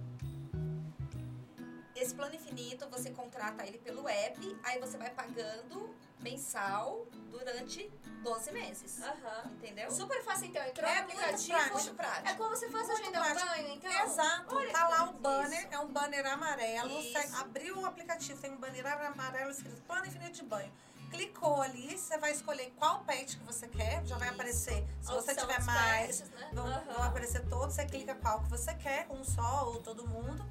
Esse 2.06 2.14
plano 2.14 2.36
infinito, 2.36 2.88
você 2.90 3.10
contrata 3.10 3.66
ele 3.66 3.80
pelo 3.80 4.08
app, 4.08 4.58
aí 4.64 4.80
você 4.80 4.96
vai 4.96 5.10
pagando 5.10 5.90
mensal 6.20 7.06
durante 7.32 7.92
12 8.24 8.52
meses. 8.52 9.02
Aham. 9.02 9.52
Entendeu? 9.54 9.90
Super 9.90 10.24
fácil, 10.24 10.46
então. 10.48 10.64
Entrou 10.64 10.88
É 10.88 11.02
no 11.02 11.08
muito 11.08 11.18
aplicativo. 11.20 11.58
prático. 11.58 11.78
Muito 11.80 11.96
prático. 11.96 12.28
É 12.28 12.34
como 12.36 12.56
se 12.56 12.70
fosse 12.70 12.92
agendar 12.92 13.32
um 13.32 13.34
banho, 13.34 13.68
então. 13.74 13.92
Exato, 14.06 14.56
Olha 14.56 14.72
tá 14.72 14.88
lá 14.88 15.04
o 15.10 15.14
beleza. 15.14 15.20
banner, 15.20 15.60
Isso. 15.66 15.68
é 15.74 15.80
um 15.80 15.88
banner 15.88 16.26
amarelo. 16.28 17.00
Isso. 17.00 17.12
Você 17.12 17.36
abriu 17.38 17.80
o 17.80 17.86
aplicativo, 17.86 18.40
tem 18.40 18.52
um 18.52 18.58
banner 18.58 18.86
amarelo 18.86 19.50
escrito 19.50 19.82
plano 19.82 20.06
infinito 20.06 20.32
de 20.34 20.44
banho. 20.44 20.72
Clicou 21.10 21.62
ali, 21.62 21.98
você 21.98 22.18
vai 22.18 22.32
escolher 22.32 22.72
qual 22.78 23.00
pet 23.04 23.38
que 23.38 23.44
você 23.44 23.68
quer, 23.68 24.06
já 24.06 24.18
vai 24.18 24.28
Isso. 24.28 24.36
aparecer. 24.36 24.88
Se 25.02 25.12
você 25.12 25.34
tiver 25.36 25.62
mais, 25.64 26.22
pets, 26.22 26.30
né? 26.32 26.50
vão, 26.54 26.66
Aham. 26.68 26.94
vão 26.94 27.04
aparecer 27.04 27.48
todos, 27.48 27.74
você 27.76 27.86
clica 27.86 28.14
qual 28.16 28.42
que 28.44 28.50
você 28.50 28.74
quer, 28.76 29.08
um 29.10 29.24
só 29.24 29.66
ou 29.70 29.82
todo 29.82 30.06
mundo. 30.08 30.44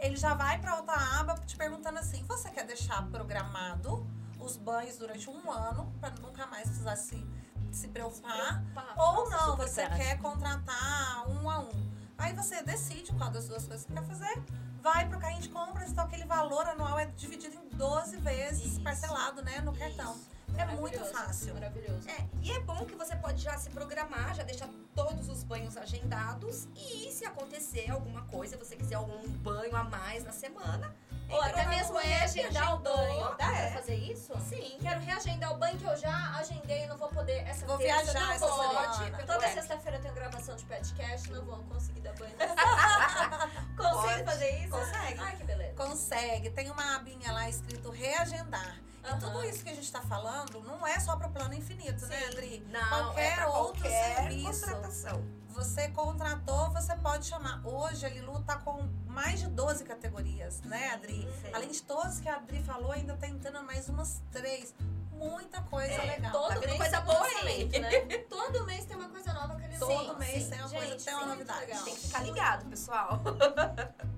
Ele 0.00 0.16
já 0.16 0.34
vai 0.34 0.58
para 0.58 0.76
outra 0.76 0.94
aba 1.20 1.34
te 1.46 1.56
perguntando 1.56 1.98
assim: 1.98 2.24
você 2.24 2.50
quer 2.50 2.66
deixar 2.66 3.06
programado 3.10 4.06
os 4.38 4.56
banhos 4.56 4.96
durante 4.96 5.28
um 5.28 5.50
ano, 5.50 5.92
para 6.00 6.10
nunca 6.20 6.46
mais 6.46 6.66
precisar 6.68 6.96
se, 6.96 7.24
se 7.70 7.88
preocupar? 7.88 8.64
Ou 8.96 9.28
não, 9.28 9.56
você 9.56 9.86
quer 9.88 10.18
contratar 10.18 11.28
um 11.28 11.48
a 11.48 11.60
um. 11.60 11.90
Aí 12.16 12.32
você 12.34 12.62
decide 12.62 13.12
qual 13.12 13.30
das 13.30 13.48
duas 13.48 13.66
coisas 13.66 13.86
você 13.86 13.92
quer 13.92 14.04
fazer, 14.06 14.42
vai 14.82 15.08
pro 15.08 15.18
carrinho 15.18 15.42
de 15.42 15.48
compras, 15.48 15.90
então 15.90 16.04
aquele 16.04 16.24
valor 16.24 16.66
anual 16.66 16.98
é 16.98 17.06
dividido 17.06 17.56
em 17.56 17.68
12 17.76 18.16
vezes, 18.18 18.72
Isso. 18.72 18.80
parcelado, 18.82 19.42
né, 19.42 19.60
no 19.60 19.72
cartão. 19.74 20.16
É 20.58 20.64
muito 20.76 21.04
fácil. 21.06 21.54
Maravilhoso. 21.54 22.08
É, 22.08 22.26
e 22.42 22.52
é 22.52 22.60
bom 22.60 22.84
que 22.84 22.94
você 22.94 23.16
pode 23.16 23.42
já 23.42 23.56
se 23.58 23.70
programar, 23.70 24.34
já 24.34 24.42
deixar 24.42 24.68
todos 24.94 25.28
os 25.28 25.42
banhos 25.44 25.76
agendados 25.76 26.68
e 26.76 27.10
se 27.10 27.24
acontecer 27.24 27.90
alguma 27.90 28.22
coisa, 28.26 28.56
você 28.56 28.76
quiser 28.76 28.96
algum 28.96 29.26
banho 29.38 29.74
a 29.76 29.84
mais 29.84 30.24
na 30.24 30.32
semana, 30.32 30.94
Ou 31.30 31.40
até 31.42 31.64
mesmo 31.68 31.96
reagendar 31.96 32.74
o 32.74 32.78
banho. 32.78 33.36
Dá 33.38 33.52
É. 33.56 33.70
pra 33.70 33.80
fazer 33.80 33.94
isso? 33.94 34.32
Sim. 34.48 34.76
Quero 34.80 34.98
reagendar 35.00 35.52
o 35.54 35.58
banho 35.58 35.78
que 35.78 35.84
eu 35.84 35.96
já 35.96 36.34
agendei, 36.36 36.86
não 36.88 36.96
vou 36.96 37.08
poder. 37.08 37.46
Essa 37.46 37.64
Vou 37.66 37.78
terça 37.78 38.02
viajar 38.02 38.20
não 38.26 38.32
essa 38.32 38.46
pode. 38.48 38.96
semana. 38.96 39.18
Toda 39.18 39.38
Ué. 39.38 39.52
sexta-feira 39.52 39.98
eu 39.98 40.02
tenho 40.02 40.14
gravação 40.14 40.56
de 40.56 40.64
podcast, 40.64 41.30
não 41.30 41.44
vou 41.44 41.58
conseguir 41.64 42.00
dar 42.00 42.14
banho. 42.14 42.34
Consigo 43.76 44.02
Pode. 44.02 44.24
fazer 44.24 44.50
isso? 44.58 44.70
Consegue. 44.70 45.20
Ai, 45.20 45.36
que 45.36 45.44
beleza. 45.44 45.74
Consegue, 45.74 46.50
tem 46.50 46.68
uma 46.70 46.96
abinha 46.96 47.32
lá 47.32 47.48
escrito 47.48 47.90
reagendar. 47.90 48.76
E 49.02 49.06
Aham. 49.08 49.18
tudo 49.18 49.44
isso 49.44 49.62
que 49.64 49.70
a 49.70 49.74
gente 49.74 49.90
tá 49.90 50.00
falando 50.02 50.60
não 50.62 50.86
é 50.86 50.98
só 51.00 51.16
pro 51.16 51.30
plano 51.30 51.54
infinito, 51.54 52.06
né, 52.06 52.18
Sim. 52.18 52.24
Adri? 52.26 52.66
Não, 52.70 52.88
Qualquer 52.88 53.38
é 53.38 53.46
outro 53.46 53.80
qualquer 53.82 54.16
serviço. 54.16 54.60
contratação. 54.66 55.24
Você 55.48 55.88
contratou, 55.88 56.70
você 56.70 56.94
pode 56.96 57.26
chamar. 57.26 57.60
Hoje 57.66 58.06
a 58.06 58.08
Lilu 58.08 58.40
tá 58.42 58.56
com 58.58 58.88
mais 59.06 59.40
de 59.40 59.48
12 59.48 59.84
categorias, 59.84 60.60
né, 60.62 60.90
Adri? 60.94 61.28
Sim. 61.42 61.50
Além 61.52 61.70
de 61.70 61.82
todas 61.82 62.20
que 62.20 62.28
a 62.28 62.36
Adri 62.36 62.62
falou, 62.62 62.92
ainda 62.92 63.16
tá 63.16 63.26
entrando 63.26 63.62
mais 63.64 63.88
umas 63.88 64.22
três. 64.30 64.74
Muita 65.12 65.60
coisa 65.62 65.92
É, 65.92 66.06
legal. 66.16 66.32
Todo 66.32 66.54
Tá 66.54 66.66
mês 66.66 66.76
coisa 66.78 67.00
boa 67.02 67.26
aí. 67.42 67.68
né? 67.78 67.90
Todo 68.30 68.64
mês 68.64 68.84
tem 68.86 68.96
uma 68.96 69.08
coisa 69.10 69.32
nova 69.34 69.54
que 69.56 69.64
eles 69.66 69.78
Todo 69.78 69.92
lançam. 69.92 70.18
mês 70.18 70.44
sim. 70.44 70.50
tem 70.50 70.58
uma 70.60 70.68
Gente, 70.68 70.86
coisa, 70.88 71.04
tem 71.04 71.14
uma 71.14 71.22
sim, 71.22 71.28
novidade. 71.28 71.66
Tem 71.84 71.94
que 71.94 72.00
ficar 72.06 72.22
ligado, 72.22 72.66
pessoal. 72.66 73.20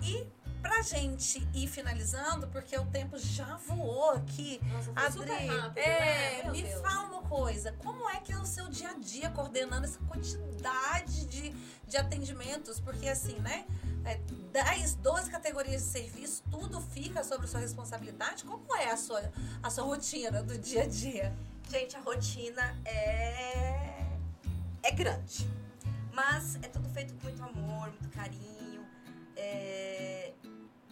E 0.00 0.26
gente 0.82 1.46
ir 1.54 1.66
finalizando, 1.68 2.46
porque 2.48 2.76
o 2.76 2.86
tempo 2.86 3.18
já 3.18 3.56
voou 3.66 4.10
aqui. 4.10 4.60
Nossa, 4.64 4.92
Adri, 4.94 5.46
rápido, 5.46 5.78
é, 5.78 6.42
né? 6.44 6.50
Me 6.50 6.62
Deus. 6.62 6.80
fala 6.80 7.08
uma 7.08 7.22
coisa. 7.22 7.72
Como 7.72 8.08
é 8.10 8.20
que 8.20 8.32
é 8.32 8.38
o 8.38 8.46
seu 8.46 8.68
dia 8.68 8.90
a 8.90 8.98
dia 8.98 9.30
coordenando 9.30 9.84
essa 9.84 9.98
quantidade 10.00 11.26
de, 11.26 11.50
de 11.86 11.96
atendimentos? 11.96 12.80
Porque 12.80 13.08
assim, 13.08 13.38
né? 13.40 13.64
É, 14.04 14.16
10, 14.52 14.96
12 14.96 15.30
categorias 15.30 15.82
de 15.82 15.88
serviço, 15.88 16.42
tudo 16.50 16.80
fica 16.80 17.24
sobre 17.24 17.46
sua 17.46 17.60
responsabilidade. 17.60 18.44
Como 18.44 18.76
é 18.76 18.90
a 18.90 18.96
sua, 18.96 19.32
a 19.62 19.70
sua 19.70 19.84
rotina 19.84 20.42
do 20.42 20.58
dia 20.58 20.82
a 20.82 20.86
dia? 20.86 21.34
Gente, 21.70 21.96
a 21.96 22.00
rotina 22.00 22.76
é 22.84 24.04
é 24.84 24.90
grande. 24.90 25.48
Mas 26.12 26.56
é 26.56 26.68
tudo 26.68 26.88
feito 26.90 27.14
com 27.14 27.22
muito 27.22 27.42
amor, 27.42 27.88
muito 27.88 28.08
carinho. 28.10 28.86
É, 29.34 30.32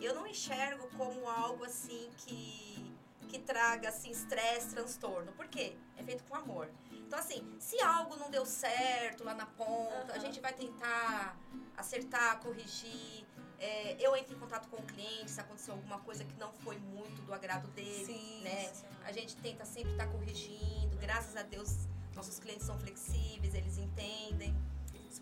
Eu 0.03 0.15
não 0.15 0.27
enxergo 0.27 0.89
como 0.97 1.29
algo 1.29 1.65
assim 1.65 2.11
que, 2.19 2.95
que 3.29 3.39
traga 3.39 3.89
assim, 3.89 4.11
estresse, 4.11 4.71
transtorno. 4.71 5.33
Por 5.33 5.47
quê? 5.47 5.77
É 5.97 6.03
feito 6.03 6.25
com 6.25 6.35
amor. 6.35 6.69
Então, 6.91 7.19
assim, 7.19 7.47
se 7.61 7.81
algo 7.81 8.17
não 8.17 8.31
deu 8.31 8.45
certo 8.45 9.23
lá 9.23 9.35
na 9.35 9.47
ponta, 9.47 10.13
a 10.13 10.17
Aham. 10.17 10.21
gente 10.21 10.41
vai 10.41 10.53
tentar 10.53 11.37
acertar, 11.77 12.41
corrigir. 12.41 13.25
É, 13.59 13.97
eu 14.01 14.17
entro 14.17 14.35
em 14.35 14.39
contato 14.41 14.69
com 14.69 14.77
o 14.77 14.83
cliente 14.83 15.31
se 15.31 15.41
aconteceu 15.41 15.75
alguma 15.75 16.01
coisa 16.01 16.25
que 16.25 16.35
não 16.35 16.53
foi 16.53 16.77
muito 16.79 17.23
do 17.23 17.33
agrado 17.33 17.69
dele, 17.69 18.07
Sim, 18.07 18.41
né? 18.43 18.73
A 19.05 19.13
gente 19.13 19.37
tenta 19.37 19.65
sempre 19.65 19.93
estar 19.93 20.09
corrigindo. 20.09 20.97
Graças 20.97 21.37
a 21.37 21.43
Deus, 21.43 21.87
nossos 22.15 22.41
clientes 22.41 22.67
são 22.67 22.77
flexíveis, 22.79 23.55
eles 23.55 23.79
entendem. 23.79 24.53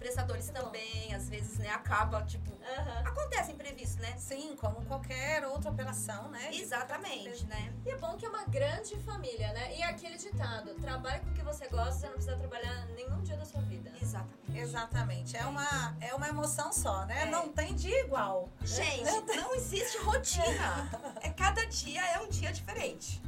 Prestadores 0.00 0.46
Muito 0.46 0.58
bom. 0.58 0.64
também, 0.66 1.14
às 1.14 1.28
vezes, 1.28 1.58
né, 1.58 1.68
acaba, 1.68 2.22
tipo, 2.22 2.50
Aham. 2.78 3.02
acontece 3.06 3.52
imprevisto, 3.52 4.00
né? 4.00 4.16
Sim, 4.16 4.56
como 4.56 4.82
qualquer 4.86 5.46
outra 5.46 5.70
operação, 5.70 6.28
né? 6.30 6.48
Exatamente, 6.52 7.44
né? 7.44 7.70
E 7.84 7.90
é 7.90 7.96
bom 7.98 8.16
que 8.16 8.24
é 8.24 8.28
uma 8.28 8.44
grande 8.44 8.96
família, 9.00 9.52
né? 9.52 9.76
E 9.76 9.82
aquele 9.82 10.16
ditado, 10.16 10.74
trabalhe 10.76 11.20
com 11.20 11.30
o 11.30 11.34
que 11.34 11.42
você 11.42 11.68
gosta, 11.68 11.92
você 11.92 12.06
não 12.06 12.14
precisa 12.14 12.36
trabalhar 12.36 12.86
nenhum 12.96 13.20
dia 13.20 13.36
da 13.36 13.44
sua 13.44 13.60
vida. 13.60 13.92
Exatamente. 14.00 14.40
Exatamente. 14.58 15.36
É 15.36 15.44
uma, 15.44 15.96
é 16.00 16.14
uma 16.14 16.28
emoção 16.28 16.72
só, 16.72 17.04
né? 17.04 17.24
É. 17.24 17.26
Não 17.26 17.52
tem 17.52 17.74
dia 17.74 18.00
igual. 18.00 18.48
Gente, 18.62 19.04
não 19.36 19.54
existe 19.54 19.98
rotina. 19.98 20.90
É 21.20 21.28
cada 21.28 21.64
dia 21.66 22.04
é 22.12 22.20
um 22.20 22.28
dia 22.28 22.50
diferente. 22.52 23.20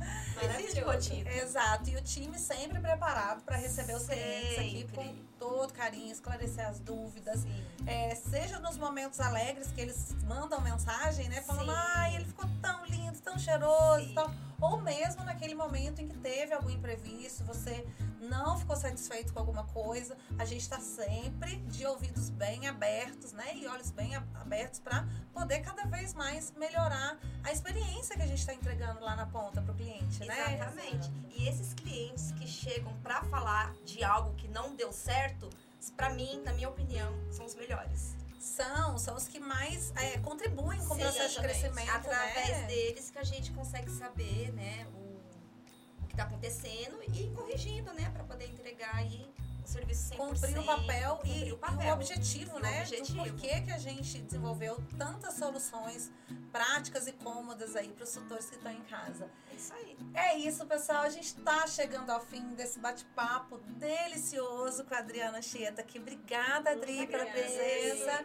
Não 0.43 0.59
existe 0.59 0.81
rotina. 0.81 1.31
Exato. 1.31 1.91
E 1.91 1.97
o 1.97 2.03
time 2.03 2.39
sempre 2.39 2.81
preparado 2.81 3.43
para 3.43 3.57
receber 3.57 3.95
os 3.95 4.07
clientes 4.07 4.59
aqui 4.59 4.81
Sempre. 4.81 5.32
Todo 5.43 5.73
carinho, 5.73 6.13
esclarecer 6.13 6.65
as 6.65 6.79
dúvidas. 6.79 7.45
É, 7.85 8.15
seja 8.15 8.61
nos 8.61 8.79
momentos 8.79 9.19
alegres 9.19 9.73
que 9.73 9.81
eles 9.81 10.15
mandam 10.23 10.61
mensagem, 10.61 11.29
né? 11.29 11.43
Falando, 11.43 11.73
ai, 11.73 12.15
ele 12.15 12.25
ficou 12.25 12.49
tão 12.61 12.87
lindo, 12.87 13.19
tão 13.21 13.37
cheiroso 13.37 14.05
Sim. 14.05 14.13
e 14.13 14.15
tal. 14.15 14.31
Ou 14.63 14.81
mesmo 14.81 15.25
naquele 15.25 15.57
momento 15.57 16.01
em 16.01 16.07
que 16.07 16.17
teve 16.19 16.55
algum 16.55 16.71
imprevisto, 16.71 17.43
você 17.43 17.85
não 18.21 18.57
ficou 18.57 18.77
satisfeito 18.77 19.33
com 19.33 19.41
alguma 19.41 19.65
coisa. 19.65 20.17
A 20.39 20.45
gente 20.45 20.61
está 20.61 20.79
sempre 20.79 21.57
de 21.63 21.85
ouvidos 21.85 22.31
bem 22.31 22.69
abertos, 22.69 23.33
né? 23.33 23.57
E 23.57 23.67
olhos 23.67 23.91
bem 23.91 24.15
abertos 24.15 24.79
para 24.79 25.05
poder 25.35 25.61
cada 25.63 25.85
vez 25.87 26.15
mais 26.15 26.53
melhorar 26.53 27.19
a 27.43 27.51
experiência 27.51 28.15
que 28.15 28.23
a 28.23 28.27
gente 28.27 28.39
está 28.39 28.55
entregando 28.55 29.01
lá 29.01 29.17
na 29.17 29.27
ponta 29.27 29.61
para 29.61 29.73
o 29.73 29.75
cliente, 29.75 30.25
né? 30.25 30.55
Exatamente. 30.55 31.11
E 31.35 31.49
esses 31.49 31.75
clientes 31.75 32.31
que 32.31 32.47
chegam 32.47 32.97
pra 33.03 33.25
falar 33.25 33.75
de 33.85 34.05
algo 34.05 34.33
que 34.37 34.47
não 34.47 34.77
deu 34.77 34.93
certo, 34.93 35.51
pra 35.97 36.11
mim, 36.11 36.41
na 36.45 36.53
minha 36.53 36.69
opinião, 36.69 37.13
são 37.33 37.45
os 37.45 37.57
melhores. 37.57 38.22
São, 38.43 38.99
são 38.99 39.15
os 39.15 39.29
que 39.29 39.39
mais 39.39 39.93
é, 39.95 40.19
contribuem 40.19 40.81
com 40.81 40.95
o 40.95 40.99
processo 40.99 41.39
esse 41.39 41.41
crescimento, 41.41 41.91
através 41.91 42.49
né? 42.49 42.67
deles 42.67 43.09
que 43.09 43.17
a 43.17 43.23
gente 43.23 43.53
consegue 43.53 43.89
saber, 43.89 44.53
né, 44.53 44.85
o, 44.95 46.03
o 46.03 46.07
que 46.09 46.15
está 46.15 46.25
acontecendo 46.25 47.01
e 47.15 47.31
corrigindo, 47.37 47.95
né, 47.95 48.11
para 48.11 48.25
poder 48.25 48.47
entregar 48.47 48.97
aí 48.97 49.33
serviço 49.69 50.11
100%. 50.15 50.17
cumprir 50.17 50.59
o 50.59 50.65
papel 50.65 51.17
cumprir 51.17 51.47
e 51.49 51.53
o 51.53 51.59
papel. 51.59 51.87
e 51.87 51.91
o 51.91 51.95
objetivo, 51.95 52.51
E 52.57 52.59
o 52.59 52.63
né? 52.63 52.81
objetivo. 52.83 53.19
Do 53.25 53.31
porquê 53.31 53.61
que 53.61 53.71
a 53.71 53.79
gente 53.79 54.19
desenvolveu 54.23 54.83
tantas 54.99 55.35
soluções 55.35 56.11
práticas 56.51 57.07
e 57.07 57.13
cômodas 57.13 57.75
aí 57.77 57.89
para 57.89 58.05
os 58.05 58.13
tutores 58.13 58.47
que 58.51 58.57
estão 58.57 58.73
em 58.73 58.83
casa. 58.83 59.31
É 59.51 59.55
isso 59.55 59.73
aí. 59.75 59.97
É 60.15 60.39
isso, 60.39 60.67
pessoal. 60.67 61.03
A 61.03 61.09
gente 61.09 61.27
está 61.27 61.67
chegando 61.67 62.11
ao 62.11 62.21
fim 62.21 62.55
desse 62.55 62.79
bate-papo 62.79 63.59
delicioso 63.77 64.85
com 64.85 64.95
a 64.95 64.99
Adriana 64.99 65.41
Chieta 65.41 65.81
aqui. 65.81 65.99
Obrigada, 65.99 66.71
Adri, 66.71 66.97
Muito 66.97 67.11
pela 67.11 67.25
obrigada. 67.25 67.49
presença. 67.55 68.25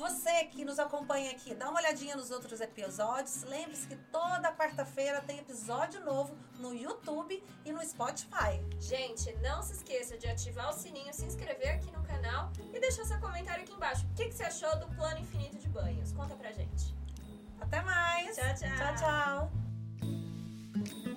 Você 0.00 0.46
que 0.46 0.64
nos 0.64 0.78
acompanha 0.78 1.30
aqui, 1.30 1.54
dá 1.54 1.68
uma 1.68 1.78
olhadinha 1.78 2.16
nos 2.16 2.30
outros 2.30 2.58
episódios. 2.62 3.42
Lembre-se 3.42 3.86
que 3.86 3.96
toda 4.10 4.50
quarta-feira 4.50 5.20
tem 5.20 5.38
episódio 5.40 6.02
novo 6.02 6.34
no 6.58 6.74
YouTube 6.74 7.44
e 7.66 7.70
no 7.70 7.84
Spotify. 7.84 8.64
Gente, 8.80 9.30
não 9.42 9.62
se 9.62 9.74
esqueça 9.74 10.16
de 10.16 10.26
ativar 10.26 10.70
o 10.70 10.72
sininho, 10.72 11.12
se 11.12 11.26
inscrever 11.26 11.74
aqui 11.74 11.92
no 11.92 12.02
canal 12.02 12.50
e 12.72 12.80
deixar 12.80 13.04
seu 13.04 13.20
comentário 13.20 13.62
aqui 13.62 13.74
embaixo. 13.74 14.06
O 14.06 14.14
que, 14.14 14.28
que 14.28 14.34
você 14.34 14.44
achou 14.44 14.74
do 14.78 14.88
plano 14.96 15.20
infinito 15.20 15.58
de 15.58 15.68
banhos? 15.68 16.14
Conta 16.14 16.34
pra 16.34 16.50
gente. 16.50 16.94
Até 17.60 17.82
mais. 17.82 18.34
Tchau, 18.34 18.54
tchau. 18.54 18.70
Tchau, 18.78 19.50
tchau. 20.80 21.09